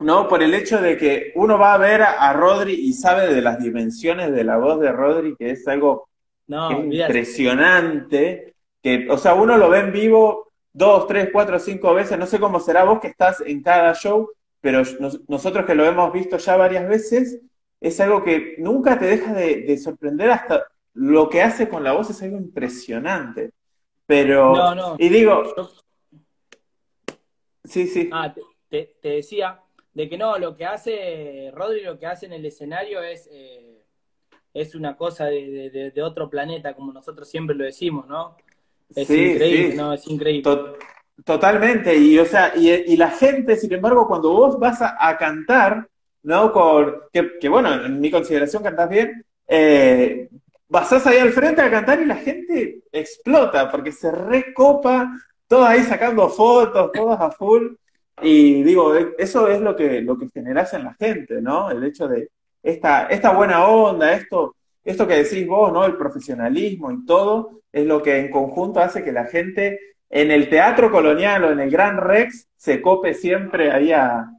[0.00, 0.28] ¿no?
[0.28, 3.40] Por el hecho de que uno va a ver a, a Rodri y sabe de
[3.42, 6.08] las dimensiones de la voz de Rodri, que es algo
[6.46, 7.12] No, es olvidate.
[7.12, 12.26] impresionante, que, o sea, uno lo ve en vivo dos, tres, cuatro, cinco veces, no
[12.26, 14.28] sé cómo será vos que estás en cada show,
[14.60, 17.40] pero nos- nosotros que lo hemos visto ya varias veces,
[17.80, 21.92] es algo que nunca te deja de, de sorprender hasta lo que hace con la
[21.92, 23.52] voz es algo impresionante.
[24.06, 24.96] Pero, No, no.
[24.98, 25.70] y digo, Yo-
[27.64, 28.34] sí, sí, Ah,
[28.68, 29.60] te- te decía
[29.94, 33.82] de que no, lo que hace Rodri, lo que hace en el escenario es, eh,
[34.54, 38.36] es una cosa de, de- de- de otro planeta, como nosotros siempre lo decimos, ¿no?
[38.94, 39.76] Es Sí, increíble, sí.
[39.76, 39.92] ¿no?
[39.92, 40.42] Es increíble.
[40.42, 40.76] To-
[41.24, 45.16] totalmente, y o sea, y, y la gente, sin embargo, cuando vos vas a, a
[45.16, 45.88] cantar,
[46.22, 46.52] ¿no?
[46.52, 50.28] Con, que, que, bueno, en mi consideración cantás bien, eh,
[50.68, 55.12] pasás ahí al frente a cantar y la gente explota, porque se recopa,
[55.46, 57.74] todos ahí sacando fotos, todos a full,
[58.24, 61.70] y digo, eso es lo que, lo que generás en la gente, ¿no?
[61.70, 62.30] El hecho de
[62.62, 65.84] esta, esta buena onda, esto, esto que decís vos, ¿no?
[65.84, 69.78] El profesionalismo y todo, es lo que en conjunto hace que la gente
[70.10, 74.30] en el Teatro Colonial o en el Gran Rex se cope siempre ahí a,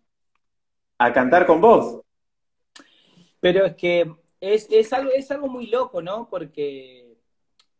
[0.97, 2.01] a cantar con vos.
[3.39, 6.29] Pero es que es, es, algo, es algo muy loco, ¿no?
[6.29, 7.17] Porque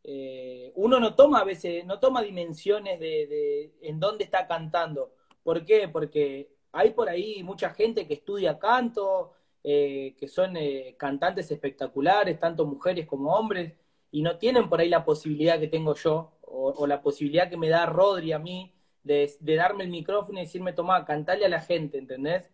[0.03, 5.13] eh, uno no toma a veces, no toma dimensiones de, en dónde está cantando.
[5.45, 5.87] ¿Por qué?
[5.87, 12.39] Porque hay por ahí mucha gente que estudia canto, eh, que son eh, cantantes espectaculares,
[12.39, 13.73] tanto mujeres como hombres,
[14.09, 17.69] y no tienen por ahí la posibilidad que tengo yo, o, la posibilidad que me
[17.69, 21.99] da Rodri a mí, de, darme el micrófono y decirme, toma, cantale a la gente,
[21.99, 22.49] ¿entendés?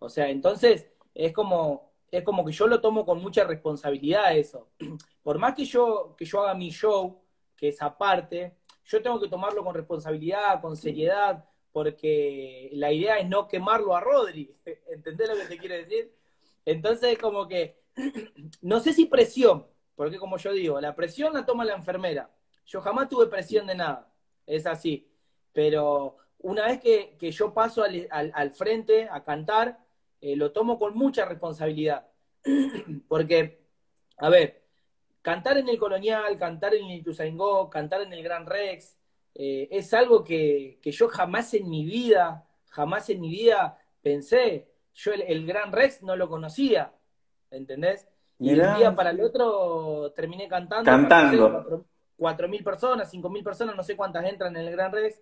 [0.00, 4.70] O sea, entonces es como, es como que yo lo tomo con mucha responsabilidad eso.
[5.22, 7.22] Por más que yo, que yo haga mi show,
[7.56, 11.44] que es aparte, yo tengo que tomarlo con responsabilidad, con seriedad,
[11.74, 14.54] porque la idea es no quemarlo a Rodri.
[14.86, 16.14] ¿Entendés lo que te quiero decir?
[16.64, 17.82] Entonces, como que,
[18.62, 22.30] no sé si presión, porque como yo digo, la presión la toma la enfermera.
[22.64, 24.08] Yo jamás tuve presión de nada,
[24.46, 25.10] es así.
[25.52, 29.80] Pero una vez que, que yo paso al, al, frente a cantar,
[30.20, 32.06] eh, lo tomo con mucha responsabilidad.
[33.08, 33.66] Porque,
[34.18, 34.62] a ver,
[35.22, 38.96] cantar en el Colonial, cantar en el Ituzaingó, cantar en el Gran Rex,
[39.34, 44.70] eh, es algo que, que, yo jamás en mi vida, jamás en mi vida pensé.
[44.94, 46.92] Yo el, el Gran Rex no lo conocía,
[47.50, 48.06] ¿entendés?
[48.38, 50.90] Y de un día para el otro terminé cantando.
[50.90, 51.86] Cantando.
[52.16, 55.20] Cuatro mil personas, cinco mil personas, no sé cuántas entran en el Gran Rex.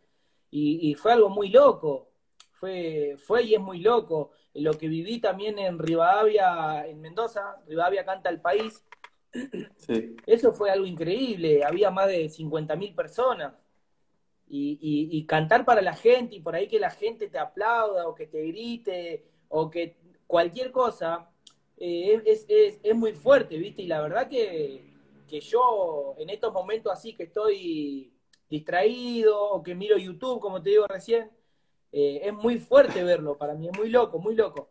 [0.50, 2.10] Y, y, fue algo muy loco.
[2.52, 4.32] Fue, fue y es muy loco.
[4.54, 8.84] Lo que viví también en Rivadavia, en Mendoza, Rivadavia canta el país.
[9.76, 10.14] Sí.
[10.26, 11.64] Eso fue algo increíble.
[11.64, 13.54] Había más de 50 mil personas.
[14.54, 18.26] Y, cantar para la gente y por ahí que la gente te aplauda o que
[18.26, 21.30] te grite o que cualquier cosa
[21.78, 23.80] eh, es, es, es, muy fuerte, ¿viste?
[23.80, 24.84] Y la verdad que,
[25.26, 28.12] que yo en estos momentos así que estoy
[28.50, 31.30] distraído o que miro YouTube, como te digo recién,
[31.90, 34.68] eh, es muy fuerte verlo, para mí es muy loco, muy loco.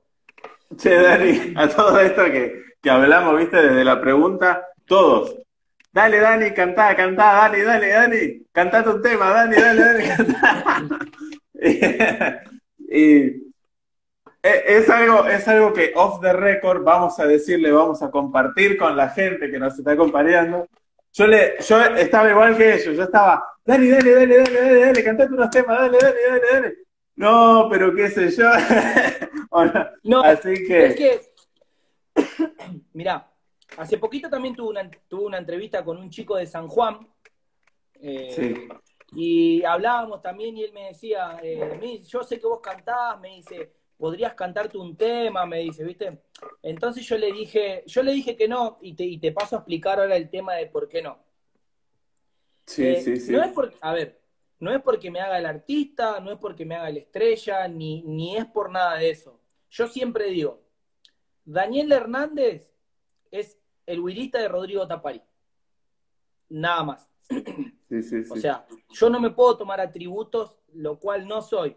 [0.78, 5.36] Che, Dani, a todo esto que, que hablamos, viste, desde la pregunta, todos.
[5.94, 10.90] Dale, Dani, cantá, cantá, Dani, dale, Dani, cantate un tema, Dani, dale, Dani, cantá.
[12.90, 13.52] y, y
[14.42, 18.96] es algo, es algo que off the record vamos a decirle, vamos a compartir con
[18.96, 20.66] la gente que nos está acompañando.
[21.14, 25.04] Yo, le, yo estaba igual que ellos, yo estaba, Dani, dale, dale, dale, dale, dale,
[25.04, 26.76] cantate unos temas, dale, dale, dale, dale.
[27.18, 28.50] No, pero qué sé yo.
[30.04, 30.86] no, Así que...
[30.86, 31.22] Es que,
[32.94, 33.31] mirá,
[33.78, 37.08] hace poquito también tuve una, tuve una entrevista con un chico de San Juan.
[37.96, 38.68] Eh, sí.
[39.14, 43.74] Y hablábamos también y él me decía, eh, yo sé que vos cantás, me dice,
[43.98, 46.24] podrías cantarte un tema, me dice, ¿viste?
[46.64, 49.60] Entonces yo le dije, yo le dije que no, y te, y te paso a
[49.60, 51.20] explicar ahora el tema de por qué no.
[52.66, 53.32] Sí, eh, sí, sí.
[53.34, 54.22] No es porque, a ver,
[54.60, 58.02] no es porque me haga el artista, no es porque me haga la estrella, ni,
[58.04, 59.40] ni es por nada de eso.
[59.70, 60.62] Yo siempre digo,
[61.44, 62.72] Daniel Hernández
[63.30, 65.22] es el huirista de Rodrigo Tapari.
[66.50, 67.10] Nada más.
[67.90, 71.76] Sí, sí, o sea, yo no me puedo tomar atributos, lo cual no soy.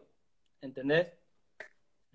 [0.60, 1.08] ¿Entendés?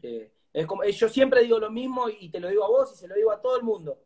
[0.01, 2.97] Eh, es como, yo siempre digo lo mismo y te lo digo a vos y
[2.97, 3.99] se lo digo a todo el mundo.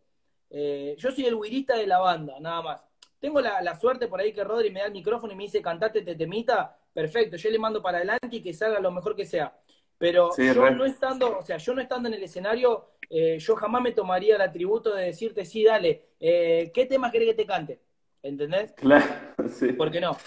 [0.49, 2.81] Eh, yo soy el huirista de la banda, nada más.
[3.19, 5.61] Tengo la, la, suerte por ahí que Rodri me da el micrófono y me dice
[5.61, 9.25] cantate te temita, perfecto, yo le mando para adelante y que salga lo mejor que
[9.25, 9.57] sea.
[9.97, 10.75] Pero yo re.
[10.75, 14.35] no estando, o sea, yo no estando en el escenario, eh, yo jamás me tomaría
[14.35, 17.79] el atributo de decirte, sí, dale, eh, ¿qué temas querés que te cante?
[18.23, 18.71] ¿Entendés?
[18.71, 19.05] Claro,
[19.53, 19.71] sí.
[19.73, 20.17] ¿Por qué no?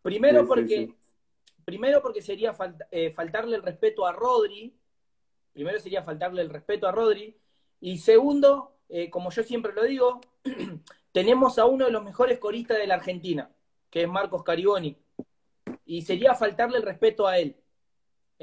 [0.00, 0.96] Primero sí, porque, sí,
[1.66, 2.56] primero porque sería
[2.90, 4.74] eh, faltarle el respeto a Rodri,
[5.52, 7.36] primero sería faltarle el respeto a Rodri,
[7.78, 8.78] y segundo,
[9.10, 10.22] como yo siempre lo digo,
[11.12, 13.50] tenemos a uno de los mejores coristas de la Argentina,
[13.90, 14.96] que es Marcos Cariboni,
[15.84, 17.54] y sería faltarle el respeto a él.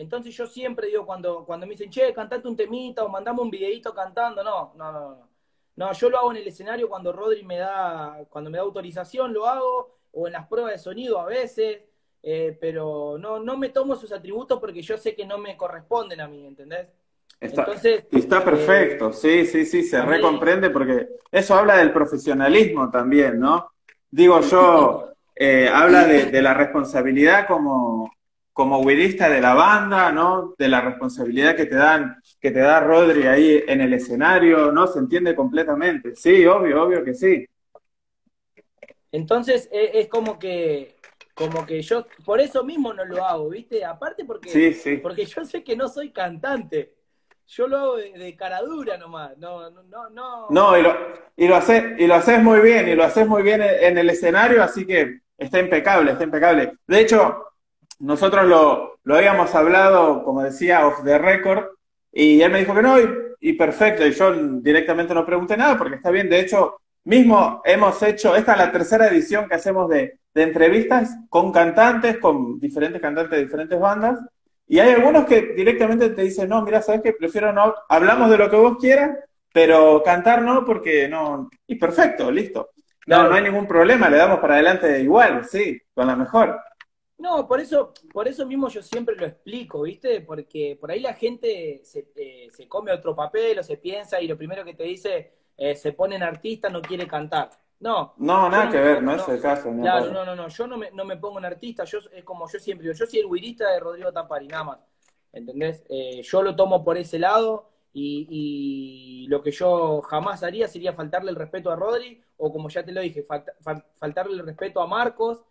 [0.02, 3.52] Entonces yo siempre digo, cuando, cuando me dicen, che, cantate un temita o mandame un
[3.52, 5.30] videito cantando, no, no, no, no.
[5.76, 9.32] No, yo lo hago en el escenario cuando Rodri me da, cuando me da autorización,
[9.32, 11.82] lo hago, o en las pruebas de sonido a veces,
[12.24, 16.20] eh, pero no, no me tomo sus atributos porque yo sé que no me corresponden
[16.20, 16.88] a mí, ¿entendés?
[17.40, 22.90] Está, Entonces, está perfecto, eh, sí, sí, sí, se recomprende porque eso habla del profesionalismo
[22.90, 23.72] también, ¿no?
[24.10, 28.12] Digo yo, eh, habla de, de, la responsabilidad como,
[28.54, 30.56] como huirista de la banda, ¿no?
[30.58, 34.88] De la responsabilidad que te dan, que te da Rodri ahí en el escenario, ¿no?
[34.88, 36.16] Se entiende completamente.
[36.16, 37.46] Sí, obvio, obvio que sí.
[39.12, 40.96] Entonces, es, es como que
[41.34, 43.84] como que yo por eso mismo no lo hago, ¿viste?
[43.84, 44.98] Aparte porque, sí, sí.
[44.98, 46.94] porque yo sé que no soy cantante.
[47.48, 49.38] Yo lo hago de, de cara dura nomás.
[49.38, 50.10] No, no, no.
[50.10, 50.96] No, no y, lo,
[51.36, 54.10] y, lo haces, y lo haces muy bien, y lo haces muy bien en el
[54.10, 56.74] escenario, así que está impecable, está impecable.
[56.86, 57.51] De hecho,
[58.02, 61.66] nosotros lo, lo habíamos hablado, como decía, off the record,
[62.12, 62.96] y él me dijo que no,
[63.40, 68.02] y, perfecto, y yo directamente no pregunté nada porque está bien, de hecho, mismo hemos
[68.04, 73.02] hecho, esta es la tercera edición que hacemos de, de entrevistas con cantantes, con diferentes
[73.02, 74.20] cantantes de diferentes bandas,
[74.68, 78.38] y hay algunos que directamente te dicen, no, mira, sabes que prefiero no, hablamos de
[78.38, 79.18] lo que vos quieras,
[79.54, 82.70] pero cantar no, porque no, y perfecto, listo.
[83.08, 86.58] No, no hay ningún problema, le damos para adelante igual, sí, con la mejor.
[87.22, 90.22] No, por eso, por eso mismo yo siempre lo explico, ¿viste?
[90.22, 94.28] Porque por ahí la gente se, eh, se come otro papel o se piensa y
[94.28, 97.52] lo primero que te dice, eh, se pone en artista, no quiere cantar.
[97.80, 98.16] No.
[98.18, 99.72] No, nada que ver, no, es el caso.
[99.80, 102.50] claro, no, no, no, yo no me, no me pongo en artista, yo es como
[102.50, 104.80] yo siempre digo, yo soy el guirista de Rodrigo Tampari, nada más.
[105.32, 105.84] ¿Entendés?
[105.90, 111.30] Eh, yo lo tomo por ese lado y, lo que yo jamás haría sería faltarle
[111.30, 113.24] el respeto a Rodri o como ya te lo dije,
[113.94, 115.44] faltarle el respeto a Marcos,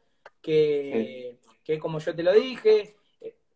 [0.43, 2.97] que que como yo te lo dije,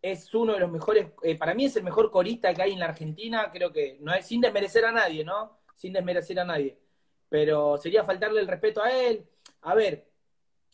[0.04, 2.78] es uno de los mejores, eh, para mí es el mejor corista que hay en
[2.78, 5.60] la Argentina, creo que no es sin desmerecer a nadie, ¿no?
[5.74, 6.78] Sin desmerecer a nadie.
[7.30, 9.26] Pero sería faltarle el respeto a él.
[9.62, 10.06] A ver,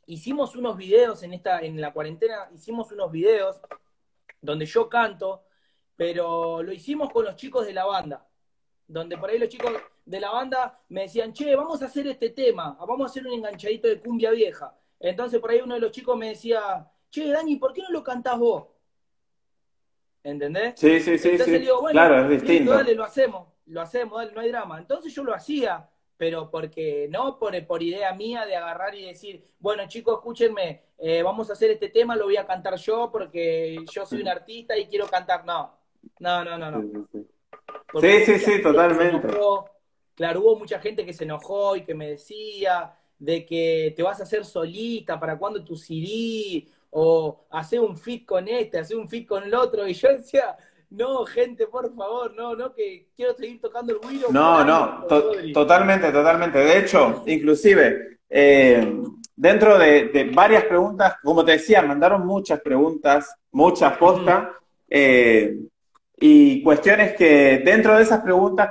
[0.06, 3.60] hicimos unos videos en esta, en la cuarentena, hicimos unos videos
[4.40, 5.44] donde yo canto,
[5.94, 8.26] pero lo hicimos con los chicos de la banda.
[8.88, 9.72] Donde por ahí los chicos
[10.04, 13.34] de la banda me decían, che, vamos a hacer este tema, vamos a hacer un
[13.34, 14.76] enganchadito de cumbia vieja.
[14.98, 18.02] Entonces por ahí uno de los chicos me decía, che, Dani, ¿por qué no lo
[18.02, 18.68] cantás vos?
[20.22, 20.74] ¿Entendés?
[20.76, 21.38] Sí, sí, sí.
[21.38, 21.66] sí.
[21.90, 22.72] claro, es distinto.
[22.72, 24.78] dale, lo hacemos, lo hacemos, dale, no hay drama.
[24.78, 29.42] Entonces yo lo hacía, pero porque no por, por idea mía de agarrar y decir,
[29.58, 33.82] bueno, chicos, escúchenme, eh, vamos a hacer este tema, lo voy a cantar yo porque
[33.90, 35.46] yo soy un artista y quiero cantar.
[35.46, 35.74] No,
[36.18, 36.70] no, no, no.
[36.70, 37.08] no.
[38.00, 39.26] Sí, sí, sí, totalmente.
[40.14, 44.20] claro, hubo mucha gente que se enojó y que me decía de que te vas
[44.20, 46.68] a hacer solita, ¿para cuándo tu CD?
[46.90, 50.57] O hacer un fit con este, hacer un fit con el otro, y yo decía,
[50.90, 54.33] no, gente, por favor, no, no, que quiero seguir tocando el Willow.
[54.33, 55.07] No, no,
[55.55, 56.59] totalmente, totalmente.
[56.59, 59.00] De hecho, inclusive, eh,
[59.37, 64.48] dentro de, varias preguntas, como te decía, mandaron muchas preguntas, muchas postas,
[64.88, 65.61] eh,
[66.18, 68.70] y cuestiones que dentro de esas preguntas,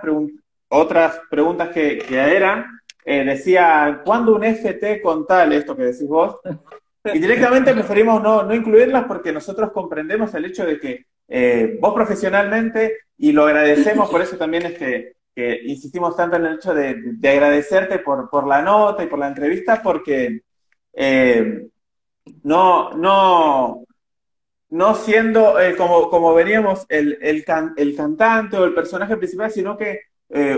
[0.68, 2.66] otras preguntas que, eran,
[3.06, 6.36] eh, decía, ¿cuándo un FT con tal, esto que decís vos?
[7.14, 11.94] Y directamente preferimos no, no incluirlas porque nosotros comprendemos el hecho de que eh, vos
[11.94, 15.20] profesionalmente, y lo agradecemos, por eso también es que,
[15.66, 19.82] insistimos tanto en el hecho de, agradecerte por, por, la nota y por la entrevista,
[19.82, 20.42] porque
[20.92, 21.68] eh,
[22.44, 23.86] no, no,
[24.72, 27.46] no siendo eh, como, como veníamos el, el,
[27.78, 30.02] el, cantante o el personaje principal, sino que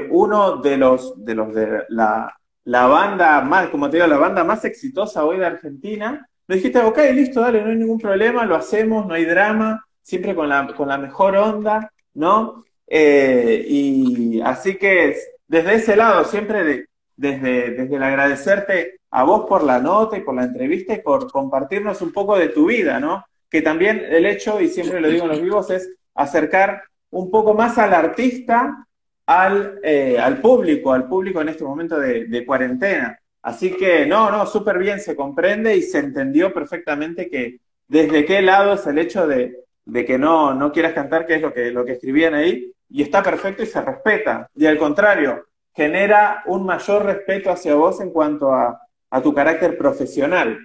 [0.09, 2.35] uno de los de los de la,
[2.65, 6.97] la banda más, como te digo, la banda más exitosa hoy de Argentina, dijiste, ok,
[7.13, 10.87] listo, dale, no hay ningún problema, lo hacemos, no hay drama, siempre con la, con
[10.87, 12.65] la mejor onda, ¿no?
[12.87, 15.15] Eh, y así que
[15.47, 20.35] desde ese lado, siempre desde, desde el agradecerte a vos por la nota y por
[20.35, 23.25] la entrevista y por compartirnos un poco de tu vida, ¿no?
[23.49, 27.53] Que también el hecho, y siempre lo digo en los vivos, es acercar un poco
[27.53, 28.87] más al artista
[29.25, 33.20] al, eh, al público, al público en este momento de cuarentena.
[33.41, 38.41] Así que no, no, súper bien, se comprende y se entendió perfectamente que desde qué
[38.41, 39.65] lado es el hecho de,
[40.06, 43.23] que no, no quieras cantar, que es lo que, lo que escribían ahí, y está
[43.23, 44.49] perfecto y se respeta.
[44.56, 48.80] Y al contrario, genera un mayor respeto hacia vos en cuanto a,
[49.21, 50.60] tu carácter profesional.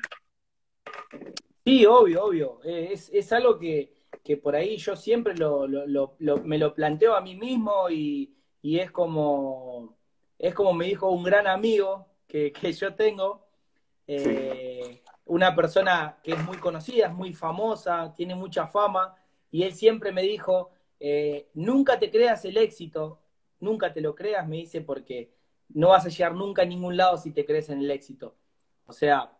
[1.64, 2.60] Sí, obvio, obvio.
[2.64, 3.92] Eh, es, algo que,
[4.40, 5.66] por ahí yo siempre lo,
[6.44, 9.96] me lo planteo a mí mismo y, es como
[10.38, 13.46] es como me dijo un gran amigo que, yo tengo,
[14.06, 19.14] eh, una persona que es muy conocida, es muy famosa, tiene mucha fama,
[19.50, 20.70] y él siempre me dijo,
[21.00, 23.20] eh, nunca te creas el éxito,
[23.60, 25.32] nunca te lo creas, me dice, porque
[25.70, 28.34] no vas a llegar nunca a ningún lado si te crees en el éxito.
[28.86, 29.32] O sea,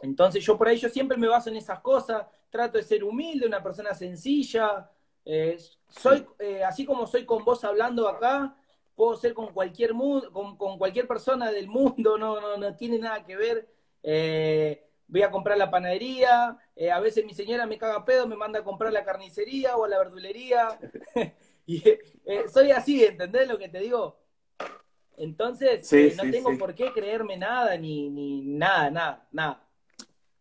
[0.00, 3.46] entonces yo por ahí yo siempre me baso en esas cosas, trato de ser humilde,
[3.46, 4.90] una persona sencilla,
[5.24, 5.56] eh,
[5.88, 6.26] soy,
[6.66, 8.56] así como soy con vos hablando acá,
[8.94, 9.92] puedo ser con cualquier,
[10.32, 13.68] con, con cualquier persona del mundo, no, no, no tiene nada que ver.
[14.02, 18.36] Eh, voy a comprar la panadería, eh, a veces mi señora me caga pedo, me
[18.36, 20.78] manda a comprar la carnicería o a la verdulería.
[21.66, 24.18] y eh, soy así, ¿entendés lo que te digo?
[25.16, 29.68] Entonces, no tengo por qué creerme nada, ni, ni nada, nada, nada.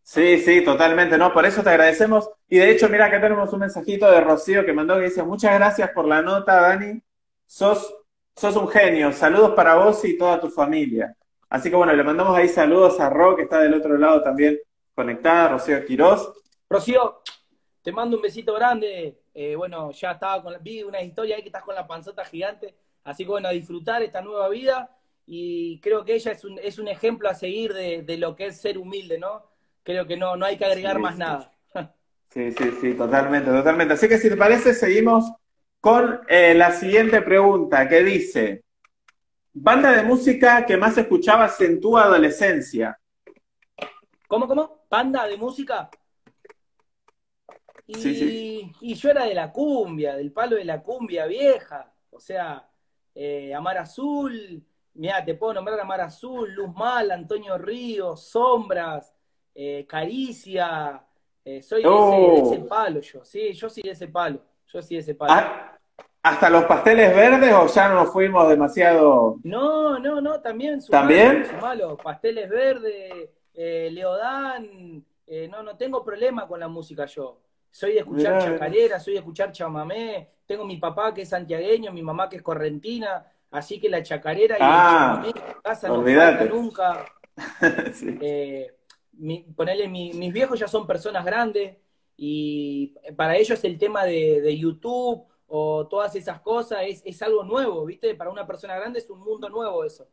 [0.02, 1.34] Sí, sí, totalmente, ¿no?
[1.34, 2.30] Por eso te agradecemos.
[2.50, 5.54] Y de hecho, mira, acá tenemos un mensajito de Rocío que mandó que dice, muchas
[5.54, 7.02] gracias por la nota, Dani.
[7.46, 7.94] Sos
[8.36, 9.12] sos un genio.
[9.12, 11.16] Saludos para vos y toda tu familia.
[11.50, 14.58] Así que bueno, le mandamos ahí saludos a Ro, que está del otro lado también
[14.96, 16.32] conectada, Rocío Quirós.
[16.70, 17.22] Rocío,
[17.82, 19.22] te mando un besito grande.
[19.34, 22.76] Eh, bueno, ya estaba con vi una historia ahí que estás con la panzota gigante.
[23.04, 24.96] Así que bueno, a disfrutar esta nueva vida.
[25.26, 28.62] Y creo que ella es un, es un ejemplo a seguir de, lo que es
[28.62, 29.46] ser humilde, ¿no?
[29.84, 31.52] Creo que no, no hay que agregar más nada.
[32.34, 33.96] Sí, sí, sí, totalmente, totalmente.
[33.96, 35.34] Así que si te parece, seguimos
[35.82, 38.64] con eh, la siguiente pregunta que dice,
[39.52, 42.98] banda de música que más escuchabas en tu adolescencia.
[44.28, 44.86] ¿Cómo, cómo?
[44.90, 45.90] ¿Banda de música?
[47.88, 51.92] Y, y yo era de la cumbia, del palo de la cumbia vieja.
[52.12, 52.70] O sea,
[53.16, 54.64] eh, Amar Azul,
[54.94, 59.12] mira, te puedo nombrar Amar Azul, Luz Mal, Antonio Ríos, Sombras,
[59.56, 61.04] eh, Caricia.
[61.44, 62.68] Soy de, ese, oh.
[62.68, 64.44] palo yo, sí, yo sí de ese palo.
[64.74, 65.34] Yo sí de ese palo.
[65.34, 65.78] Ah,
[66.24, 69.40] ¿Hasta los pasteles verdes o ya nos fuimos demasiado?
[69.44, 70.80] No, no, no, también.
[70.88, 71.48] ¿También?
[71.48, 75.04] Sumalo, pasteles verdes, Leodán.
[75.50, 77.42] no, no tengo problema con la música yo.
[77.72, 82.04] Soy de escuchar chacarera, soy de escuchar chamamé, tengo mi papá que es santiagueño, mi
[82.04, 86.04] mamá que es correntina, así que la chacarera y ah, el chamamé en casa no
[86.04, 87.06] falta nunca.
[88.22, 88.76] Eh,
[89.56, 91.78] ponerle, mis viejos ya son personas grandes
[92.24, 97.84] y para ellos el tema de, YouTube o todas esas cosas es, es, algo nuevo,
[97.84, 98.14] ¿viste?
[98.14, 100.08] Para una persona grande es un mundo nuevo eso.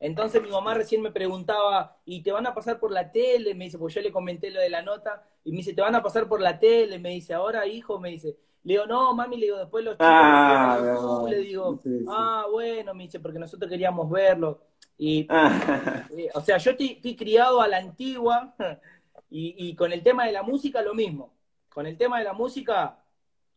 [0.00, 3.54] Entonces mi mamá recién me preguntaba, ¿y te van a pasar por la tele?
[3.54, 5.94] Me dice, pues yo le comenté lo de la nota, y me dice, ¿te van
[5.94, 6.98] a pasar por la tele?
[6.98, 8.36] Me dice, ahora hijo, me dice.
[8.64, 13.04] Le digo, no, mami, le digo, después los chicos, ah, le digo, ah, bueno, me
[13.04, 14.62] dice, porque nosotros queríamos verlo.
[14.98, 16.08] Y, ah.
[16.10, 18.52] eh, o sea, yo estoy, criado a la antigua,
[19.30, 21.32] y, y con el tema de la música lo mismo.
[21.72, 23.02] Con el tema de la música,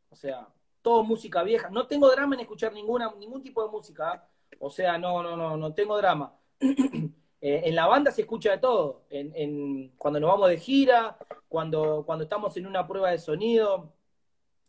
[0.09, 0.47] o sea,
[0.81, 1.69] todo música vieja.
[1.69, 4.29] No tengo drama en escuchar ninguna, ningún tipo de música, ¿ah?
[4.59, 6.33] O sea, no, no, no, no tengo drama.
[7.41, 9.03] Eh, en la banda se escucha de todo.
[9.07, 11.15] En, cuando nos vamos de gira,
[11.47, 13.93] cuando, cuando estamos en una prueba de sonido,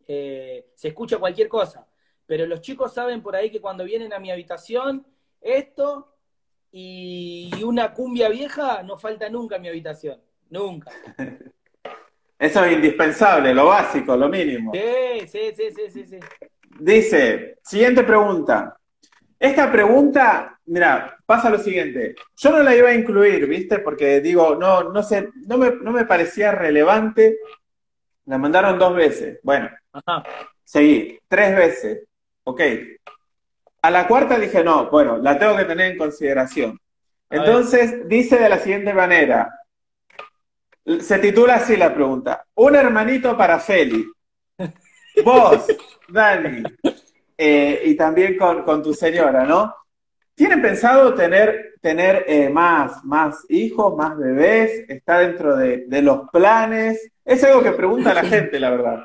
[0.07, 1.87] eh, se escucha cualquier cosa.
[2.27, 5.07] Pero los chicos saben por ahí que cuando vienen a mi habitación,
[5.41, 6.13] esto
[6.71, 10.21] y una cumbia vieja no falta nunca en mi habitación.
[10.51, 10.91] Nunca.
[12.39, 14.73] Eso es indispensable, lo básico, lo mínimo.
[14.75, 16.05] Sí, sí, sí, sí, sí.
[16.05, 16.19] sí.
[16.79, 18.77] Dice, siguiente pregunta.
[19.39, 22.15] Esta pregunta, mira, pasa lo siguiente.
[22.37, 23.79] Yo no la iba a incluir, ¿viste?
[23.79, 27.39] Porque digo, no, no sé, no me, no me parecía relevante.
[28.27, 29.39] La mandaron dos veces.
[29.43, 29.71] Bueno,
[30.65, 32.05] seguí, tres veces.
[32.45, 32.61] Ok.
[33.83, 36.79] A la cuarta dije, no, bueno, la tengo que tener en consideración.
[37.31, 39.56] Entonces, dice de la siguiente manera.
[41.01, 42.47] Se titula así la pregunta.
[42.55, 44.07] Un hermanito para Feli.
[45.25, 45.67] Vos,
[46.09, 46.63] Dani,
[47.37, 49.75] eh, y también con, tu señora, ¿no?
[50.35, 54.85] ¿Tienen pensado tener, tener eh, más, más hijos, más bebés?
[54.89, 57.11] ¿Está dentro de, los planes?
[57.25, 59.05] Es algo que pregunta la gente, la verdad.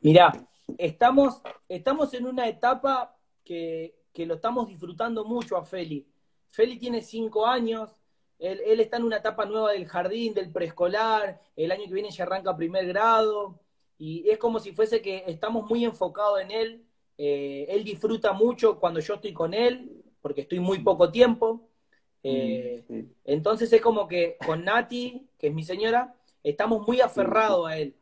[0.00, 0.32] Mirá,
[0.78, 6.06] estamos, estamos en una etapa que, lo estamos disfrutando mucho a Feli.
[6.50, 7.99] Feli tiene cinco años,
[8.40, 12.10] él, él, está en una etapa nueva del jardín, del preescolar, el año que viene
[12.10, 13.60] ya arranca primer grado,
[13.98, 16.84] y es como si fuese que estamos muy enfocados en él,
[17.18, 21.68] eh, él disfruta mucho cuando yo estoy con él, porque estoy muy poco tiempo.
[22.22, 27.68] Eh, mm, entonces es como que con Nati, que es mi señora, estamos muy aferrados
[27.68, 27.94] a él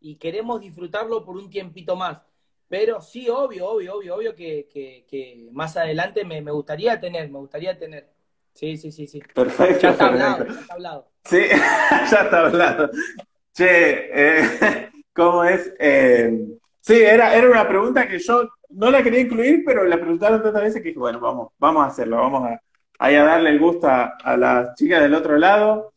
[0.00, 2.20] y queremos disfrutarlo por un tiempito más.
[2.66, 8.12] Pero sí, obvio, obvio, obvio, obvio que, más adelante me, gustaría tener, me gustaría tener.
[8.54, 9.20] Sí, sí, sí, sí.
[9.34, 9.80] Perfecto.
[9.80, 11.08] Ya está hablado, ya está hablado.
[11.24, 11.40] Sí,
[12.10, 12.90] ya está hablado.
[13.52, 15.74] Che, eh, ¿cómo es?
[16.80, 20.62] sí, era, era una pregunta que yo no la quería incluir, pero la preguntaron tantas
[20.62, 22.60] veces que dije, bueno, vamos, vamos a hacerlo, vamos a,
[22.98, 25.92] a darle el gusto a, las chicas del otro lado.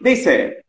[0.00, 0.64] Dice,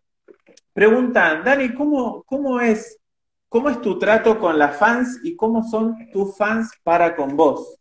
[0.74, 3.00] preguntan, Dani, ¿cómo, cómo, es,
[3.48, 7.76] ¿cómo es tu trato con las fans y cómo son tus fans para con vos?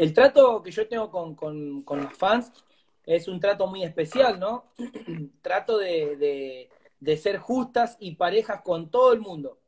[0.00, 2.50] El trato que yo tengo con, con, los fans
[3.04, 4.72] es un trato muy especial, ¿no?
[5.42, 9.58] trato de, de ser justas y parejas con todo el mundo.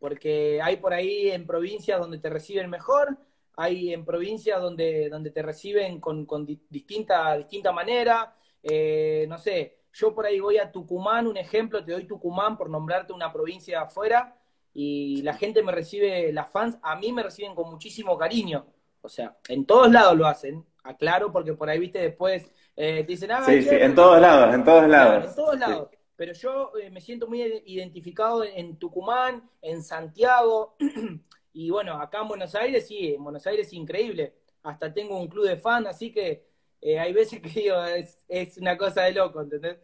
[0.00, 3.16] Porque hay por ahí en provincias donde te reciben mejor,
[3.54, 6.26] hay en provincias donde, donde te reciben con,
[6.68, 11.92] distinta, distinta manera, eh, no sé, yo por ahí voy a Tucumán, un ejemplo, te
[11.92, 14.36] doy Tucumán por nombrarte una provincia afuera,
[14.72, 18.66] y la gente me recibe, las fans, a mí me reciben con muchísimo cariño,
[19.04, 23.12] o sea, en todos lados lo hacen, aclaro, porque por ahí, viste, después eh, te
[23.12, 25.24] dicen, ah, sí, sí, en todos lados, en todos lados.
[25.26, 30.76] en todos lados pero yo eh, me siento muy identificado en Tucumán, en Santiago,
[31.52, 35.28] y bueno, acá en Buenos Aires sí, en Buenos Aires es increíble, hasta tengo un
[35.28, 36.46] club de fans, así que
[36.80, 37.82] eh, hay veces que digo,
[38.28, 39.78] es, una cosa de loco, ¿entendés?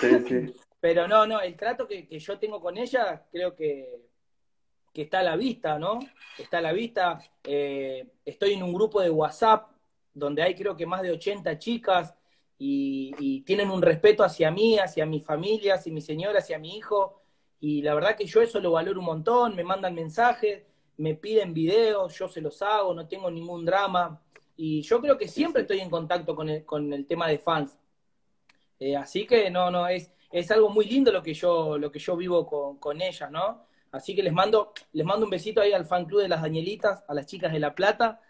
[0.00, 0.54] Sí, sí.
[0.80, 4.00] Pero no, no, el trato que, yo tengo con ella creo que,
[4.92, 6.00] que, está a la vista, ¿no?
[6.38, 7.18] Está a la vista.
[7.44, 9.70] Eh, estoy en un grupo de WhatsApp
[10.14, 12.14] donde hay creo que más de 80 chicas
[12.58, 17.20] y, tienen un respeto hacia mí, hacia mi familia, hacia mi señora, hacia mi hijo.
[17.60, 20.64] Y la verdad que yo eso lo valoro un montón, me mandan mensajes,
[20.96, 24.22] me piden videos, yo se los hago, no tengo ningún drama.
[24.56, 27.76] Y yo creo que siempre estoy en contacto con el, con el tema de fans.
[28.78, 31.98] Eh, así que no, no, es, es algo muy lindo lo que yo, lo que
[31.98, 33.66] yo vivo con, con ellas, ¿no?
[33.92, 37.04] Así que les mando, les mando un besito ahí al fan club de las Danielitas,
[37.06, 38.20] a las chicas de La Plata,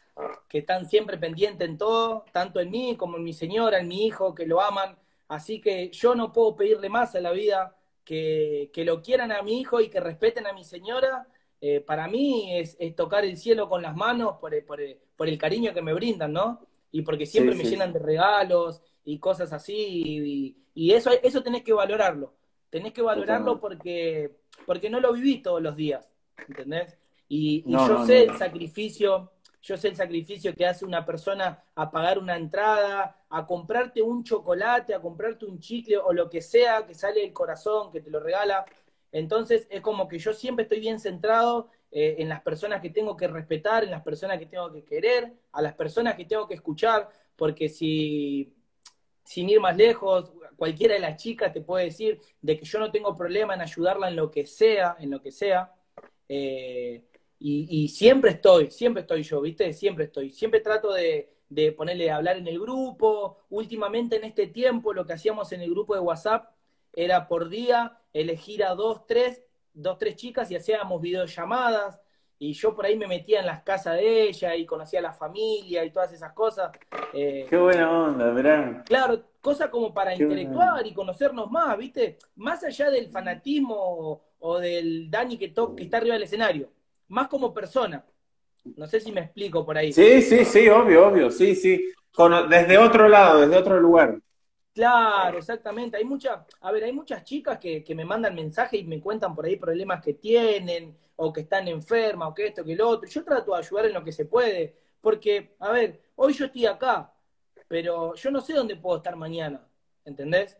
[0.49, 4.07] que están siempre pendientes en todo, tanto en mí como en mi señora, en mi
[4.07, 4.97] hijo, que lo aman.
[5.29, 9.43] Así que yo no puedo pedirle más a la vida que, que lo quieran a
[9.43, 11.27] mi hijo y que respeten a mi señora.
[11.61, 14.81] Eh, para mí es, tocar el cielo con las manos por, por,
[15.17, 16.67] por, el cariño que me brindan, ¿no?
[16.91, 20.57] Y porque siempre me llenan de regalos y cosas así.
[20.75, 22.35] Y, eso, eso tenés que valorarlo.
[22.69, 26.13] Tenés que valorarlo porque, porque no lo viví todos los días,
[26.49, 26.97] ¿entendés?
[27.29, 29.33] Y, yo sé el sacrificio
[29.63, 34.25] yo sé el sacrificio que hace una persona a pagar una entrada, a comprarte un
[34.25, 38.11] chocolate, a comprarte un chicle o lo que sea que sale del corazón, que te
[38.11, 38.65] lo regala.
[39.13, 43.17] Entonces es como que yo siempre estoy bien centrado eh, en las personas que tengo
[43.17, 46.55] que respetar, en las personas que tengo que querer, a las personas que tengo que
[46.55, 48.53] escuchar, porque si,
[49.25, 52.91] sin ir más lejos, cualquiera de las chicas te puede decir de que yo no
[52.91, 55.73] tengo problema en ayudarla en lo que sea, en lo que sea.
[56.29, 57.05] Eh,
[57.45, 59.73] y, siempre estoy, siempre estoy yo, ¿viste?
[59.73, 60.31] Siempre estoy.
[60.31, 63.39] Siempre trato de, de ponerle a hablar en el grupo.
[63.51, 66.55] Últimamente en este tiempo lo que hacíamos en el grupo de WhatsApp
[66.93, 69.43] era por día elegir a dos, tres,
[69.75, 72.01] dos, tres chicas y hacíamos videollamadas.
[72.45, 75.13] Y yo por ahí me metía en las casas de ella y conocía a la
[75.13, 76.73] familia y todas esas cosas.
[77.13, 78.83] Eh, Qué buena onda, verán.
[78.85, 82.19] Claro, cosas como para intelectuar y conocernos más, ¿viste?
[82.35, 86.69] Más allá del fanatismo o, del Dani que, que está arriba del escenario
[87.07, 88.05] más como persona.
[88.75, 89.93] No sé si me explico por ahí.
[89.93, 91.93] Sí, sí, sí, obvio, obvio, sí, sí.
[92.51, 94.19] desde otro lado, desde otro lugar.
[94.75, 95.97] Claro, exactamente.
[95.99, 99.45] Hay mucha, a ver, hay muchas chicas que, me mandan mensajes y me cuentan por
[99.45, 103.09] ahí problemas que tienen, o que están enfermas, o que esto, que lo otro.
[103.09, 106.67] Yo trato de ayudar en lo que se puede, porque, a ver, hoy yo estoy
[106.67, 107.15] acá,
[107.69, 109.67] pero yo no sé dónde puedo estar mañana,
[110.05, 110.59] ¿entendés?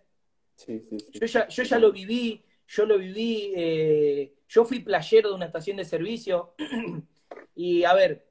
[0.57, 1.19] Sí, sí, sí.
[1.19, 5.47] Yo ya, yo ya lo viví, yo lo viví, eh, yo fui playero de una
[5.47, 6.55] estación de servicio
[7.55, 8.29] y, a ver,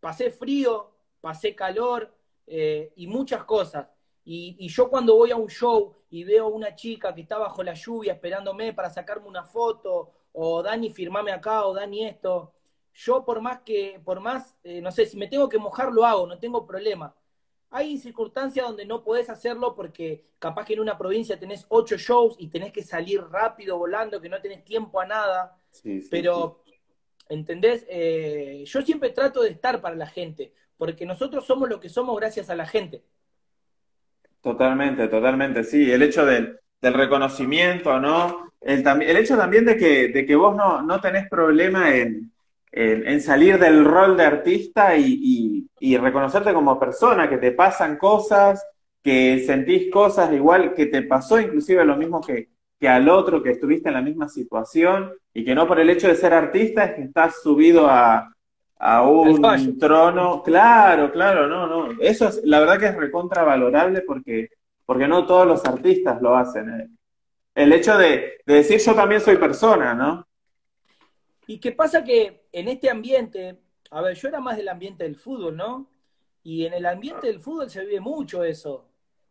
[0.00, 2.14] pasé frío, pasé calor
[2.46, 3.86] eh, y muchas cosas.
[4.26, 7.62] Y, yo cuando voy a un show y veo a una chica que está bajo
[7.62, 12.54] la lluvia esperándome para sacarme una foto, o Dani, firmame acá, o Dani esto,
[12.94, 16.04] yo por más que, por más, eh, no sé, si me tengo que mojar, lo
[16.04, 17.14] hago, no tengo problema.
[17.70, 22.36] Hay circunstancias donde no podés hacerlo porque capaz que en una provincia tenés ocho shows
[22.38, 25.58] y tenés que salir rápido volando, que no tenés tiempo a nada.
[26.10, 26.62] pero,
[27.28, 27.84] ¿entendés?
[27.88, 32.16] Eh, yo siempre trato de estar para la gente, porque nosotros somos lo que somos
[32.16, 33.02] gracias a la gente.
[34.44, 35.90] Totalmente, totalmente, sí.
[35.90, 38.50] El hecho del, reconocimiento, ¿no?
[38.60, 42.30] El, el hecho también de que, de que vos no, no tenés problema en,
[42.70, 45.66] en, salir del rol de artista y,
[45.98, 48.62] reconocerte como persona, que te pasan cosas,
[49.02, 53.52] que sentís cosas igual, que te pasó inclusive lo mismo que, que al otro, que
[53.52, 56.94] estuviste en la misma situación, y que no por el hecho de ser artista es
[56.96, 58.33] que estás subido a,
[58.84, 60.42] un trono.
[60.42, 62.00] Claro, claro, no, no.
[62.00, 64.50] Eso es, la verdad que es recontravalorable porque,
[64.84, 66.96] porque no todos los artistas lo hacen.
[67.54, 70.26] El hecho de, de decir yo también soy persona, ¿no?
[71.46, 73.58] Y qué pasa que en este ambiente,
[73.90, 75.88] a ver, yo era más del ambiente del fútbol, ¿no?
[76.42, 78.86] Y en el ambiente del fútbol se vive mucho eso.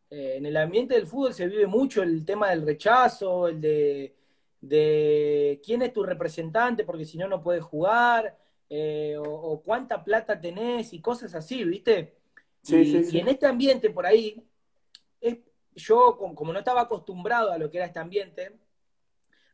[0.09, 4.15] Eh, en el ambiente del fútbol se vive mucho el tema del rechazo, el de,
[4.61, 8.35] de quién es tu representante, porque si no, no puedes jugar,
[8.75, 12.15] eh, o, cuánta plata tenés y cosas así, ¿viste?
[12.63, 13.17] Sí, y, sí, sí.
[13.17, 14.43] y en este ambiente por ahí,
[15.21, 15.37] es,
[15.75, 18.57] yo como no estaba acostumbrado a lo que era este ambiente,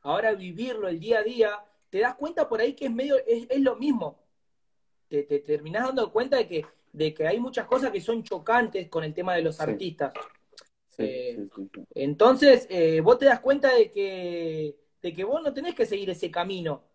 [0.03, 3.59] ahora vivirlo el día a día, te das cuenta por ahí que es medio, es,
[3.59, 4.23] lo mismo.
[5.09, 8.87] Te, te, terminás dando cuenta de que, de que hay muchas cosas que son chocantes
[8.87, 10.13] con el tema de los artistas.
[10.97, 11.45] Eh,
[11.93, 16.09] entonces, eh, vos te das cuenta de que, de que vos no tenés que seguir
[16.09, 16.85] ese camino.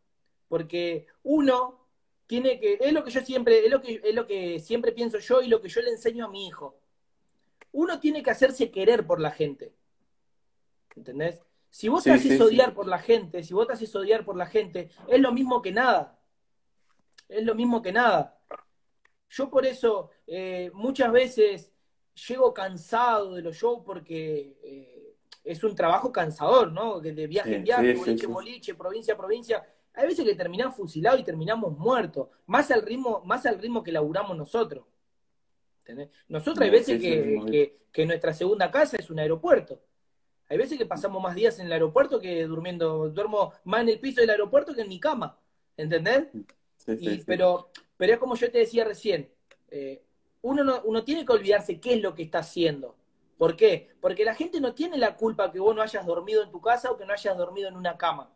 [0.48, 1.83] Porque uno
[2.26, 5.18] tiene que, es lo que yo siempre, es lo que, es lo que siempre pienso
[5.18, 6.78] yo y lo que yo le enseño a mi hijo.
[7.72, 9.74] Uno tiene que hacerse querer por la gente.
[10.96, 11.42] ¿Entendés?
[11.70, 14.46] Si vos te haces odiar por la gente, si vos te haces odiar por la
[14.46, 16.20] gente, es lo mismo que nada.
[17.28, 18.38] Es lo mismo que nada.
[19.28, 21.72] Yo por eso eh, muchas veces
[22.28, 27.00] llego cansado de los shows porque eh, es un trabajo cansador, ¿no?
[27.00, 29.73] De, viaje en viaje, boliche, boliche, provincia a provincia.
[29.94, 33.92] Hay veces que terminamos fusilados y terminamos muertos, más al ritmo, más al ritmo que
[33.92, 34.84] laburamos nosotros.
[36.28, 39.80] Nosotros hay veces que, que, nuestra segunda casa es un aeropuerto.
[40.48, 44.00] Hay veces que pasamos más días en el aeropuerto que durmiendo, duermo más en el
[44.00, 45.38] piso del aeropuerto que en mi cama,
[45.76, 46.28] ¿entendés?
[47.26, 49.30] pero, pero es como yo te decía recién,
[49.70, 50.02] eh,
[50.42, 52.96] uno, no, uno tiene que olvidarse qué es lo que está haciendo.
[53.38, 53.90] ¿Por qué?
[54.00, 56.90] Porque la gente no tiene la culpa que vos no hayas dormido en tu casa
[56.90, 58.33] o que no hayas dormido en una cama.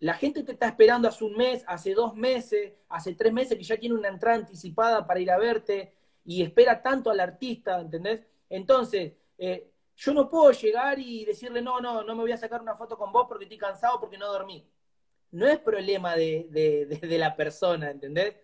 [0.00, 3.64] La gente te está esperando hace un mes, hace dos meses, hace tres meses que
[3.64, 8.20] ya tiene una entrada anticipada para ir a verte y espera tanto al artista, ¿entendés?
[8.50, 12.60] Entonces, eh, yo no puedo llegar y decirle, no, no, no me voy a sacar
[12.60, 14.68] una foto con vos porque estoy cansado, porque no dormí.
[15.30, 18.36] No es problema de, la persona, ¿entendés?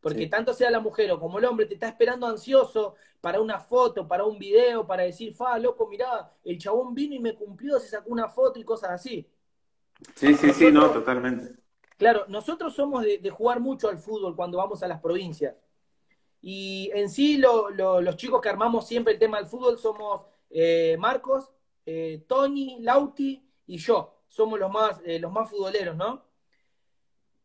[0.00, 3.58] Porque tanto sea la mujer o como el hombre te está esperando ansioso para una
[3.58, 7.78] foto, para un video, para decir, fa, loco, mirá, el chabón vino y me cumplió,
[7.80, 9.28] se sacó una foto y cosas así.
[10.14, 11.58] Sí, sí, sí, no, totalmente.
[11.96, 15.56] Claro, nosotros somos de, jugar mucho al fútbol cuando vamos a las provincias.
[16.40, 21.50] Y en sí, los chicos que armamos siempre el tema del fútbol somos eh, Marcos,
[21.84, 24.22] eh, Tony, Lauti y yo.
[24.28, 26.24] Somos los más, eh, los más futboleros, ¿no?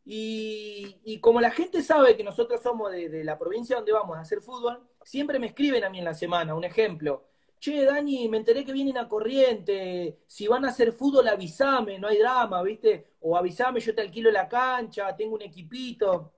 [0.05, 4.19] Y, como la gente sabe que nosotros somos de, de, la provincia donde vamos a
[4.19, 7.23] hacer fútbol, siempre me escriben a mí en la semana, un ejemplo.
[7.63, 12.09] Che, Dani, me enteré que vienen a corriente, si van a hacer fútbol avísame, no
[12.09, 13.13] hay drama, ¿viste?
[13.21, 16.33] O avísame, yo te alquilo la cancha, tengo un equipito.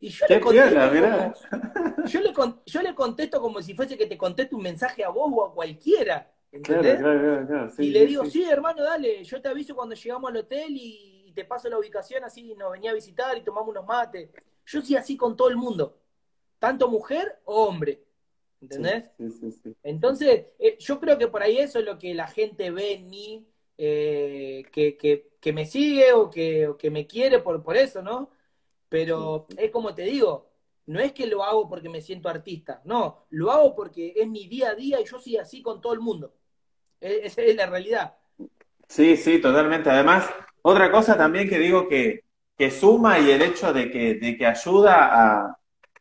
[0.00, 0.40] Y yo le,
[2.92, 6.28] contesto como, si fuese que te conteste un mensaje a vos o a cualquiera.
[6.50, 6.98] ¿entendés?
[7.78, 8.42] y le digo, sí.
[8.42, 12.52] hermano, dale, yo te aviso cuando llegamos al hotel y, te paso la ubicación, así
[12.56, 14.28] nos venía a visitar y tomamos unos mates.
[14.66, 16.00] Yo soy así con todo el mundo,
[16.58, 18.09] tanto mujer o hombre.
[18.60, 19.10] ¿Entendés?
[19.82, 23.08] Entonces, eh, yo creo que por ahí eso es lo que la gente ve en
[23.08, 23.46] mí,
[23.78, 24.96] eh, que,
[25.40, 28.30] que, me sigue o que, o que me quiere por, por eso, ¿no?
[28.88, 30.50] Pero es como te digo,
[30.86, 34.48] no es que lo hago porque me siento artista, no, lo hago porque es mi
[34.48, 36.34] día a día y yo soy así con todo el mundo.
[37.00, 38.16] E-, esa es la realidad.
[38.88, 39.88] Sí, sí, totalmente.
[39.88, 40.28] Además,
[40.62, 42.24] otra cosa también que digo que,
[42.56, 45.56] que suma y el hecho de que, de que ayuda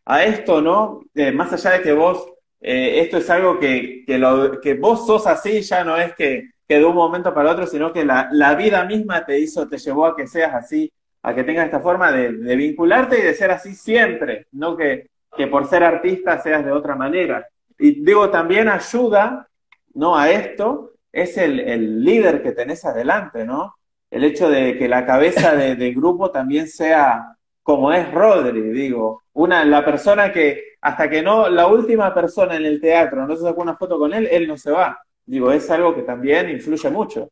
[0.06, 1.02] a, esto, ¿no?
[1.14, 5.62] Eh, más allá de que vos, eh, esto es algo que, que, vos sos así,
[5.62, 8.84] ya no es que, que de un momento para otro, sino que la, la vida
[8.86, 10.92] misma te hizo, te llevó a que seas así
[11.22, 15.48] a que tengas esta forma de, vincularte y de ser así siempre, no que, que,
[15.48, 17.48] por ser artista seas de otra manera.
[17.78, 19.48] Y digo, también ayuda,
[19.94, 20.18] ¿no?
[20.18, 23.76] A esto, es el, líder que tenés adelante, ¿no?
[24.10, 27.36] El hecho de que la cabeza de, del grupo también sea
[27.70, 32.66] como es Rodri, digo, una, la persona que hasta que no, la última persona en
[32.66, 35.00] el teatro no se sacó una foto con él, él no se va.
[35.24, 37.30] Digo, es algo que también influye mucho.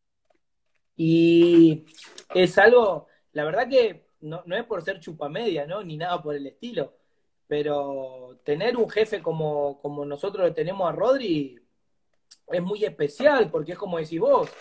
[0.95, 1.87] Y
[2.35, 5.81] es algo, la verdad que no, es por ser chupamedia, ¿no?
[5.81, 6.93] Ni nada por el estilo.
[7.47, 11.59] Pero tener un jefe como, como nosotros tenemos a Rodri
[12.49, 14.51] es muy especial, porque es como decís vos,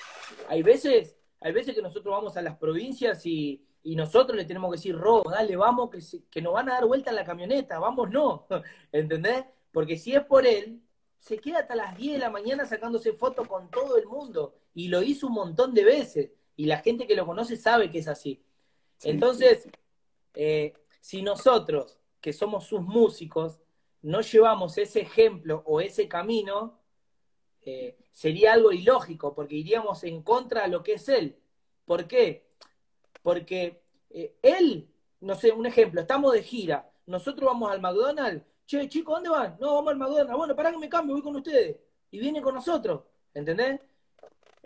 [0.48, 3.62] hay veces, hay veces que nosotros vamos a las provincias y,
[3.94, 7.10] nosotros le tenemos que decir, Rod, dale, vamos, que, que nos van a dar vuelta
[7.10, 8.46] en la camioneta, vamos, no,
[8.92, 9.44] ¿entendés?
[9.70, 10.82] Porque si es por él,
[11.20, 14.88] se queda hasta las 10 de la mañana sacándose fotos con todo el mundo, y
[14.88, 18.08] lo hizo un montón de veces, y la gente que lo conoce sabe que es
[18.08, 18.42] así.
[19.02, 19.68] Entonces,
[20.34, 23.60] eh, si nosotros, que somos sus músicos,
[24.02, 26.80] no llevamos ese ejemplo o ese camino,
[27.62, 31.38] eh, sería algo ilógico, porque iríamos en contra de lo que es él.
[31.84, 32.45] ¿Por qué?
[33.26, 34.88] Porque eh, él,
[35.22, 39.56] no sé, un ejemplo, estamos de gira, nosotros vamos al McDonald's, che, chicos, ¿dónde van?
[39.58, 41.76] No, vamos al McDonald's, bueno, para que me cambio, voy con ustedes.
[42.12, 43.02] Y viene con nosotros,
[43.34, 43.80] ¿entendés?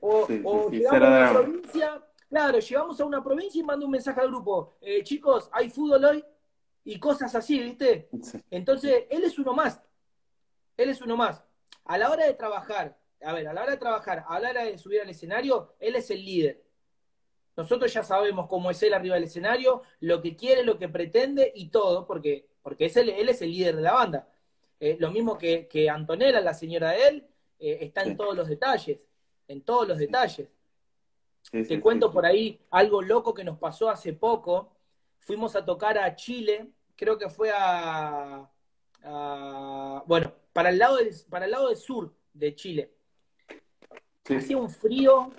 [0.02, 0.26] O,
[0.68, 4.76] llegamos a la provincia Claro, llegamos a una provincia y mando un mensaje al grupo,
[4.82, 6.24] eh, chicos, hay fútbol hoy
[6.84, 8.10] y cosas así, ¿viste?
[8.50, 9.80] Entonces, él es uno más.
[10.76, 11.42] Él es uno más.
[11.86, 14.64] A la hora de trabajar, a ver, a la hora de trabajar, a la hora
[14.64, 16.69] de subir al escenario, él es el líder.
[17.60, 21.52] Nosotros ya sabemos cómo es él arriba del escenario, lo que quiere, lo que pretende
[21.54, 24.26] y todo, porque, porque es él es el líder de la banda.
[24.80, 27.26] Eh, lo mismo que, que, Antonella, la señora de él,
[27.58, 29.06] eh, está en todos los detalles,
[29.46, 30.48] en todos los detalles.
[31.50, 34.72] Te cuento por ahí algo loco que nos pasó hace poco.
[35.18, 38.50] Fuimos a tocar a Chile, creo que fue a,
[40.06, 42.94] bueno, para el lado del, para el lado del sur de Chile.
[44.24, 45.30] Hacía un frío,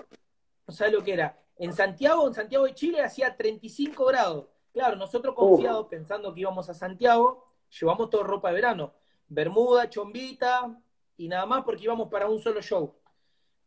[0.67, 1.40] no sabes lo que era.
[1.61, 4.47] En Santiago, en Santiago de Chile, hacía 35 grados.
[4.73, 7.45] Claro, nosotros confiados, pensando que íbamos a Santiago,
[7.79, 8.93] llevamos toda ropa de verano.
[9.27, 10.75] bermuda, chombita
[11.17, 12.95] y nada más porque íbamos para un solo show.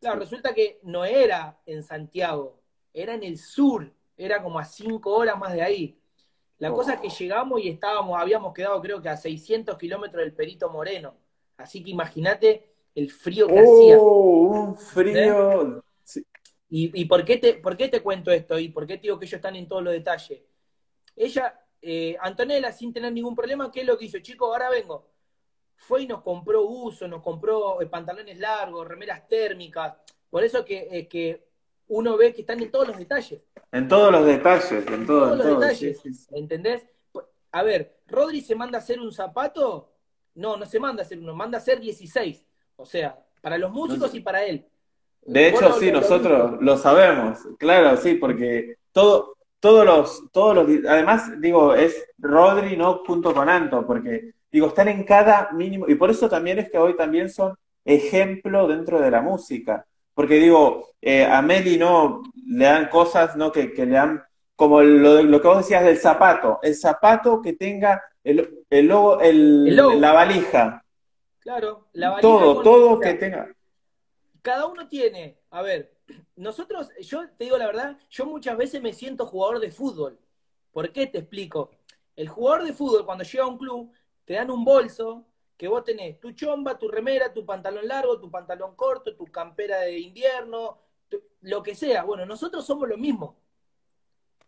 [0.01, 2.59] Claro, resulta que no era en Santiago,
[2.93, 5.97] era en el sur, era como a cinco horas más de ahí.
[6.57, 10.33] La cosa es que llegamos y estábamos, habíamos quedado creo que a 600 kilómetros del
[10.33, 11.13] Perito Moreno.
[11.55, 13.97] Así que imagínate el frío que hacía.
[13.97, 14.67] ¡Oh!
[14.67, 15.84] Un frío.
[16.69, 18.57] ¿Y, y por, qué te, por qué te cuento esto?
[18.57, 20.41] ¿Y por qué te digo que ellos están en todos los detalles?
[21.15, 24.19] Ella, eh, Antonella, sin tener ningún problema, ¿qué es lo que hizo?
[24.19, 25.07] Chicos, ahora vengo.
[25.75, 29.93] Fue y nos compró uso, nos compró eh, pantalones largos, remeras térmicas.
[30.29, 31.47] Por eso que, eh, que
[31.87, 33.41] uno ve que están en todos los detalles.
[33.71, 35.99] En todos los detalles, en todo, todos en los todo, detalles.
[36.01, 36.11] sí.
[36.31, 36.85] ¿Entendés?
[37.51, 39.91] A ver, Rodri se manda a hacer un zapato.
[40.33, 42.45] No, no se manda a hacer uno, manda a hacer 16.
[42.75, 44.17] O sea, para los músicos sé.
[44.17, 44.67] y para él.
[45.25, 50.67] De hecho, sí, lo nosotros lo sabemos, claro, sí, porque todo, todos los, todos los,
[50.87, 55.95] además, digo, es Rodri, no junto con Anto, porque, digo, están en cada mínimo, y
[55.95, 60.89] por eso también es que hoy también son ejemplo dentro de la música, porque digo,
[61.01, 63.51] eh, a Meli no le dan cosas, ¿no?
[63.51, 64.23] Que, que le dan,
[64.55, 68.87] como lo, de- lo que vos decías del zapato, el zapato que tenga el, el
[68.87, 69.93] logo, el, El logo.
[69.99, 70.83] la valija,
[71.39, 73.54] Claro, la valija todo, todo que tenga.
[74.45, 75.97] Cada uno tiene, a ver,
[76.35, 80.19] nosotros, yo te digo la verdad, yo muchas veces me siento jugador de fútbol.
[80.71, 81.07] ¿Por qué?
[81.07, 81.71] Te explico.
[82.15, 83.91] El jugador de fútbol, cuando llega a un club,
[84.23, 85.25] te dan un bolso
[85.57, 89.79] que vos tenés tu chomba, tu remera, tu pantalón largo, tu pantalón corto, tu campera
[89.79, 90.77] de invierno,
[91.41, 92.03] lo que sea.
[92.03, 93.37] Bueno, nosotros somos lo mismo.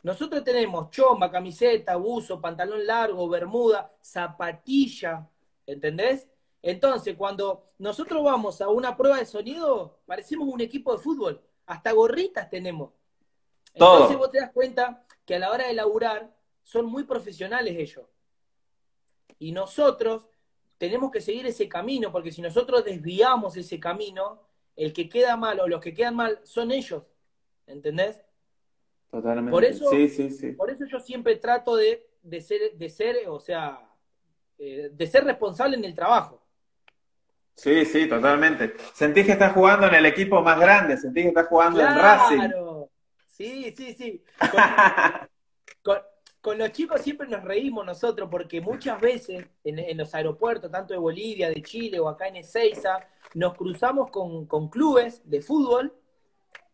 [0.04, 5.28] Nosotros tenemos chomba, camiseta, buzo, pantalón largo, bermuda, zapatilla,
[5.66, 6.28] ¿entendés?
[6.70, 11.42] Entonces, cuando nosotros vamos a una prueba de sonido, parecemos un equipo de fútbol.
[11.66, 12.92] Hasta gorritas tenemos.
[13.78, 13.94] Todo.
[13.96, 18.06] Entonces vos te das cuenta que a la hora de laburar son muy profesionales ellos.
[19.40, 20.28] Y nosotros
[20.78, 24.42] tenemos que seguir ese camino, porque si nosotros desviamos ese camino,
[24.76, 27.04] el que queda mal o los que quedan mal son ellos.
[27.66, 28.22] ¿Entendés?
[29.10, 29.52] Totalmente.
[29.52, 30.52] Por eso- Sí, sí, sí.
[30.52, 33.90] Por eso yo siempre trato de, de ser, de ser, o sea,
[34.58, 36.42] eh, de ser responsable en el trabajo.
[37.58, 38.76] Sí, sí, totalmente.
[38.94, 42.36] Sentís que estás jugando en el equipo más grande, sentís que estás jugando en Racing.
[42.38, 42.90] Claro.
[43.26, 44.24] Sí, sí, sí.
[44.40, 44.62] Con,
[45.84, 46.02] con-
[46.40, 50.94] con los chicos siempre nos reímos nosotros, porque muchas veces en, en los aeropuertos, tanto
[50.94, 53.00] de Bolivia, de Chile o acá en Ezeiza,
[53.34, 55.94] nos cruzamos con, con clubes de fútbol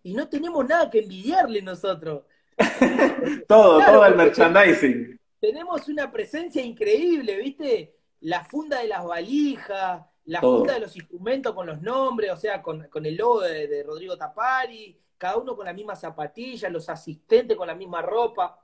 [0.03, 2.23] y no tenemos nada que envidiarle nosotros.
[3.47, 5.19] Todo, Claro, todo el merchandising.
[5.39, 7.95] tenemos una presencia increíble, ¿viste?
[8.19, 10.49] La funda de las valijas, la Todo.
[10.49, 13.83] funda de los instrumentos con los nombres, o sea, con, con el logo de, de
[13.83, 18.59] Rodrigo Tapari, cada uno con la misma zapatilla, los asistentes con la misma ropa.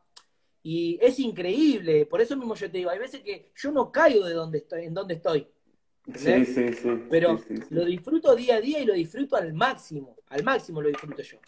[0.63, 4.25] Y es increíble, por eso mismo yo te digo, hay veces que yo no caigo
[4.25, 5.47] de donde estoy, en donde estoy,
[6.15, 6.89] Sí, sí, sí.
[7.07, 7.75] pero sí, sí, sí.
[7.75, 11.39] lo disfruto día a día y lo disfruto al máximo, al máximo lo disfruto yo.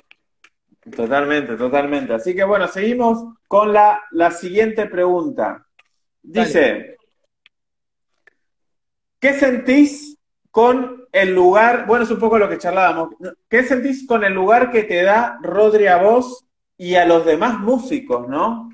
[0.95, 2.14] Totalmente, totalmente.
[2.14, 5.68] Así que bueno, seguimos con la, la siguiente pregunta.
[6.22, 7.01] Dice,
[9.22, 10.17] ¿qué sentís
[10.49, 11.86] con el lugar?
[11.88, 13.15] Bueno, es un poco lo que charlábamos.
[13.47, 16.45] ¿Qué sentís con el lugar que te da Rodri a vos
[16.78, 18.69] y a los demás músicos, no?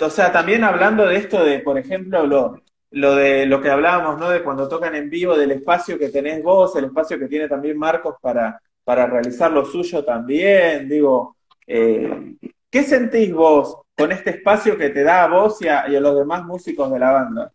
[0.00, 4.20] O sea, también hablando de esto de, por ejemplo, lo, lo de lo que hablábamos,
[4.20, 4.30] ¿no?
[4.30, 7.76] De cuando tocan en vivo, del espacio que tenés vos, el espacio que tiene también
[7.78, 10.88] Marcos para, para realizar lo suyo también.
[10.88, 11.36] Digo,
[11.66, 12.36] eh,
[12.70, 16.00] ¿qué sentís vos con este espacio que te da a vos y a, y a
[16.00, 17.52] los demás músicos de la banda?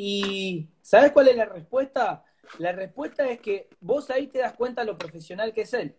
[0.00, 2.24] Y ¿sabes cuál es la respuesta?
[2.60, 5.96] La respuesta es que vos ahí te das cuenta lo profesional que es él,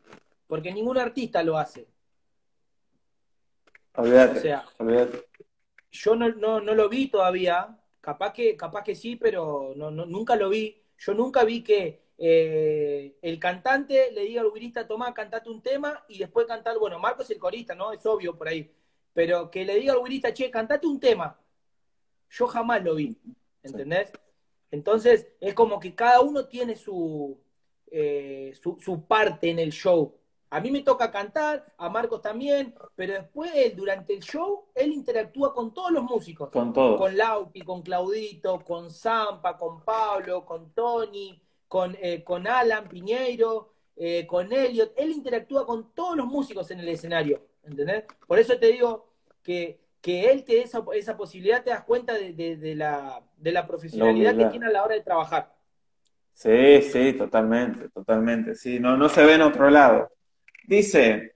[0.47, 1.85] porque ningún artista lo hace.
[3.97, 5.25] Olvídate, O sea, olvídate.
[5.91, 10.05] Yo no, no, no lo vi todavía, capaz que, capaz que sí, pero no, no-
[10.05, 10.81] nunca lo vi.
[10.97, 16.05] Yo nunca vi que eh, el cantante le diga al guirista, toma, cantate un tema
[16.07, 17.91] y después cantar, bueno, Marcos es el corista, ¿no?
[17.91, 18.71] Es obvio por ahí.
[19.13, 21.37] Pero que le diga al guirista, che, cantate un tema.
[22.29, 23.17] Yo jamás lo vi,
[23.63, 24.11] ¿entendés?
[24.71, 27.39] Entonces, es como que cada uno tiene su,
[27.91, 30.15] eh, su, su parte en el show.
[30.51, 34.91] A mí me toca cantar, a Marcos también, pero después él, durante el show, él
[34.91, 36.49] interactúa con todos los músicos.
[36.49, 36.97] Con todos.
[36.97, 43.73] Con Lauti, con Claudito, con Zampa, con Pablo, con Tony, con, eh, con Alan Piñeiro,
[43.95, 44.93] eh, con Elliot.
[44.97, 48.05] Él interactúa con todos los músicos en el escenario, ¿entendés?
[48.27, 49.07] Por eso te digo
[49.43, 53.23] que, que él te dé esa, esa posibilidad, te das cuenta de, de- de la,
[53.37, 55.53] de la profesionalidad que tiene a la hora de trabajar.
[56.33, 58.55] Sí, sí, totalmente, totalmente.
[58.55, 60.09] Sí, no, no se ve en otro lado.
[60.67, 61.35] Dice,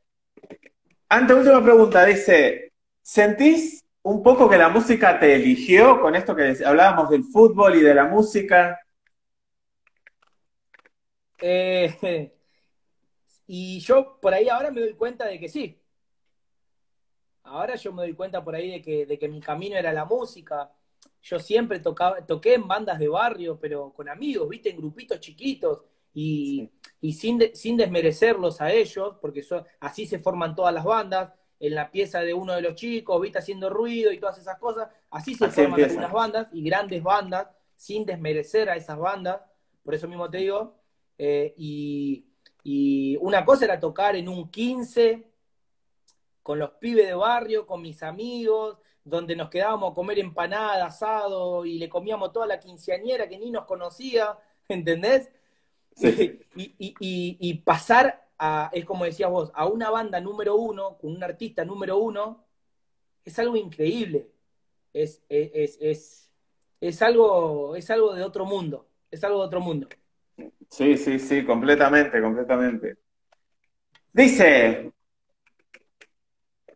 [1.09, 6.55] ante última pregunta, dice, ¿sentís un poco que la música te eligió con esto que
[6.65, 8.79] hablábamos del fútbol y de la música?
[11.39, 12.31] Eh,
[13.47, 15.79] y yo por ahí ahora me doy cuenta de que sí.
[17.43, 20.05] Ahora yo me doy cuenta por ahí de que, de que mi camino era la
[20.05, 20.71] música.
[21.21, 25.85] Yo siempre tocaba, toqué en bandas de barrio, pero con amigos, viste, en grupitos chiquitos
[26.13, 26.69] y,
[27.13, 29.43] sin, sin desmerecerlos a ellos, porque
[29.79, 33.39] así se forman todas las bandas en la pieza de uno de los chicos, viste,
[33.39, 34.89] haciendo ruido y todas esas cosas.
[35.09, 39.41] Así se forman algunas bandas y grandes bandas, sin desmerecer a esas bandas,
[39.83, 40.75] por eso mismo te digo.
[41.17, 42.25] Eh, y,
[43.19, 45.32] una cosa era tocar en un 15
[46.43, 51.65] con los pibes de barrio, con mis amigos, donde nos quedábamos a comer empanada, asado,
[51.65, 54.37] y le comíamos toda la quinceañera que ni nos conocía,
[54.67, 55.31] ¿entendés?
[56.55, 58.23] y, pasar
[58.71, 62.45] es como decías vos, a una banda número uno, con un artista número uno,
[63.23, 64.27] es algo increíble.
[64.91, 66.31] Es, es, es,
[66.81, 68.87] es, algo, es algo de otro mundo.
[69.09, 69.87] Es algo de otro mundo.
[70.69, 72.97] Sí, sí, sí, completamente, completamente.
[74.11, 74.91] Dice,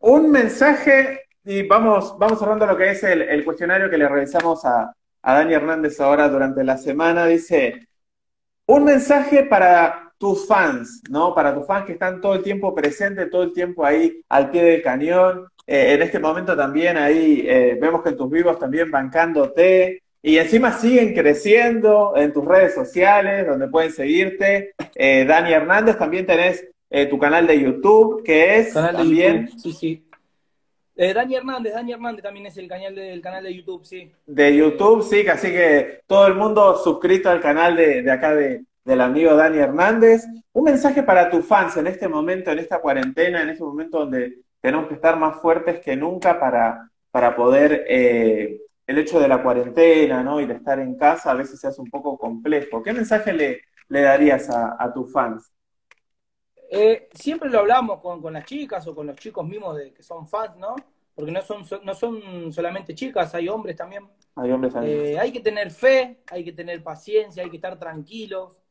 [0.02, 4.94] un mensaje, y vamos, vamos cerrando lo que es el, cuestionario que le realizamos a,
[5.22, 7.26] a Dani Hernández ahora durante la semana.
[7.26, 7.88] Dice,
[8.66, 11.34] un mensaje para tus fans, ¿no?
[11.34, 14.64] Para tus fans que están todo el tiempo presentes, todo el tiempo ahí al pie
[14.64, 15.48] del cañón.
[15.66, 20.02] Eh, en este momento también ahí eh, vemos que en tus vivos también bancándote.
[20.22, 24.74] Y encima siguen creciendo en tus redes sociales, donde pueden seguirte.
[24.96, 29.50] Eh, Dani Hernández, también tenés tu canal de YouTube, que es también...
[29.60, 30.04] sí, sí.
[30.96, 34.12] Dani Hernández, Dani Hernández también es el canal, del canal de YouTube, sí.
[34.26, 38.64] De YouTube, sí, así que todo el mundo suscrito al canal de, de acá de,
[38.84, 40.26] del amigo Dani Hernández.
[40.54, 44.40] Un mensaje para tus fans en este momento, en esta cuarentena, en este momento donde
[44.60, 49.44] tenemos que estar más fuertes que nunca para, para poder, eh, el hecho de la
[49.44, 50.40] cuarentena ¿no?
[50.40, 52.82] y de estar en casa a veces se hace un poco complejo.
[52.82, 55.52] ¿Qué mensaje le, le darías a, tus fans?
[56.70, 60.04] Eh, siempre lo hablamos con, con, las chicas o con los chicos mismos de, que
[60.04, 60.76] son fans, ¿no?
[61.16, 64.08] Porque no son, no son solamente chicas, hay hombres también.
[64.36, 65.06] Hay hombres también.
[65.06, 68.62] Eh, hay que tener fe, hay que tener paciencia, hay que estar tranquilos.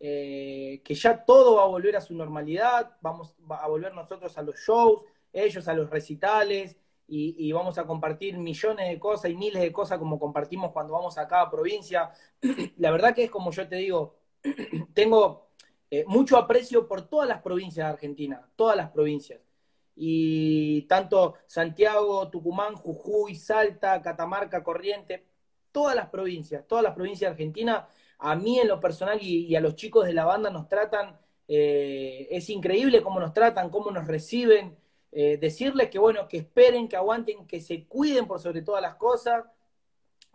[0.00, 4.42] Eh, que ya todo va a volver a su normalidad, vamos a volver nosotros a
[4.42, 6.76] los shows, ellos a los recitales,
[7.10, 11.16] y, vamos a compartir millones de cosas y miles de cosas como compartimos cuando vamos
[11.16, 12.10] a cada provincia.
[12.76, 14.14] La verdad que es como yo te digo,
[14.94, 15.47] tengo
[15.90, 19.40] eh, mucho aprecio por todas las provincias de Argentina, todas las provincias.
[19.96, 25.24] Y tanto Santiago, Tucumán, Jujuy, Salta, Catamarca, Corriente,
[25.72, 29.60] todas las provincias, todas las provincias de Argentina a mí en lo personal y, a
[29.60, 34.06] los chicos de la banda nos tratan, eh, es increíble cómo nos tratan, cómo nos
[34.06, 34.76] reciben,
[35.12, 38.96] eh, decirles que bueno, que esperen, que aguanten, que se cuiden por sobre todas las
[38.96, 39.44] cosas,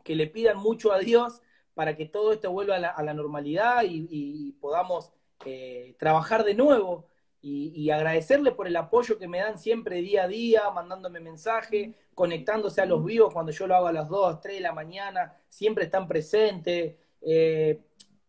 [0.04, 1.42] que le pidan mucho a Dios
[1.74, 5.12] para que todo esto vuelva a la, normalidad y, podamos
[5.46, 7.08] eh, trabajar de nuevo.
[7.46, 12.80] Y, agradecerles por el apoyo que me dan siempre día a día, mandándome mensajes, conectándose
[12.80, 15.84] a los vivos cuando yo lo hago a las 2, 3 de la mañana, siempre
[15.84, 16.96] están presentes.
[17.22, 17.82] Eh,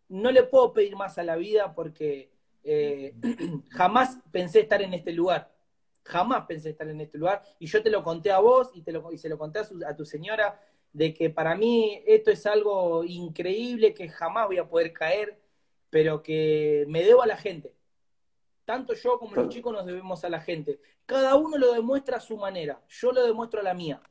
[0.09, 2.35] no le puedo pedir más a la vida porque
[2.65, 3.15] eh,
[3.71, 5.53] jamás pensé estar en este lugar.
[6.03, 7.43] Jamás pensé estar en este lugar.
[7.59, 9.97] Y yo te lo conté a vos y, te lo, y se lo conté a,
[9.97, 10.61] tu señora,
[10.93, 15.39] de que para mí esto es algo increíble que jamás voy a poder caer,
[15.95, 17.73] pero que me debo a la gente.
[18.65, 20.81] Tanto yo como los chicos nos debemos a la gente.
[21.07, 22.83] Cada uno lo demuestra a su manera.
[22.89, 24.03] Yo lo demuestro a la mía.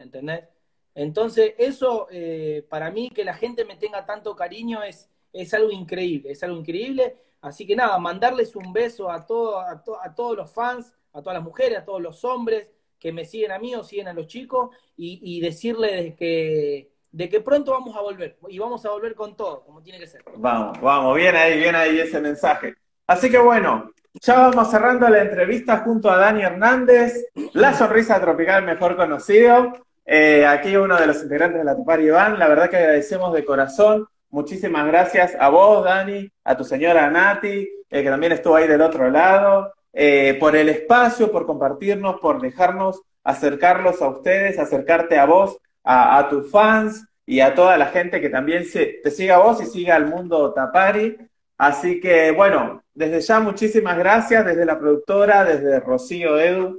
[0.00, 0.48] ¿Entendés?
[0.96, 5.70] Entonces, eso eh, para mí, que la gente me tenga tanto cariño es, es algo
[5.70, 7.16] increíble, es algo increíble.
[7.40, 11.44] Así que nada, mandarles un beso a, todo, a, todos los fans, a todas las
[11.44, 14.74] mujeres, a todos los hombres que me siguen a mí o siguen a los chicos
[14.96, 19.62] y, decirles que, de que pronto vamos a volver y vamos a volver con todo,
[19.64, 20.22] como tiene que ser.
[20.36, 22.74] Vamos, vamos, bien ahí, bien ahí ese mensaje.
[23.06, 23.90] Así que bueno,
[24.20, 29.72] ya vamos cerrando la entrevista junto a Dani Hernández, la sonrisa tropical mejor conocido.
[30.04, 33.46] Eh, aquí uno de los integrantes de la Tupar Iván, la verdad que agradecemos de
[33.46, 34.06] corazón.
[34.28, 38.82] Muchísimas gracias a vos, Dani, a tu señora Nati, eh, que también estuvo ahí del
[38.82, 45.24] otro lado, eh, por el espacio, por compartirnos, por dejarnos acercarlos a ustedes, acercarte a
[45.24, 45.56] vos,
[45.86, 49.62] a, tus fans y a toda la gente que también se, te siga a vos
[49.62, 51.16] y siga al mundo Tapari.
[51.56, 56.78] Así que, bueno, desde ya muchísimas gracias, desde la productora, desde Rocío Edu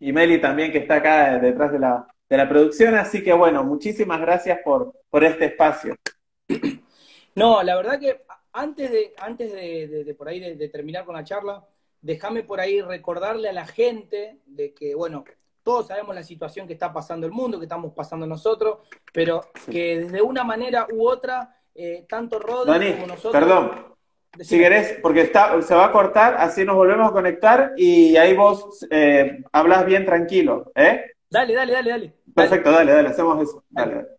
[0.00, 2.94] y Meli también que está acá detrás de la, de la producción.
[2.94, 5.94] Así que bueno, muchísimas gracias por, por este espacio.
[7.34, 8.22] No, la verdad que
[8.52, 11.64] antes de, antes de, por ahí de, terminar con la charla,
[12.00, 15.24] déjame por ahí recordarle a la gente de que, bueno,
[15.68, 18.78] todos sabemos la situación que está pasando el mundo, que estamos pasando nosotros,
[19.12, 23.32] pero que desde una manera u otra, eh, tanto Rodri como nosotros...
[23.34, 23.94] Perdón,
[24.40, 28.34] si querés, porque está, se va a cortar, así nos volvemos a conectar y ahí
[28.34, 31.02] vos eh, hablas bien tranquilo, ¿eh?
[31.28, 32.14] Dale, dale, dale, dale.
[32.34, 33.62] Perfecto, dale, dale, hacemos eso.
[33.68, 34.17] dale.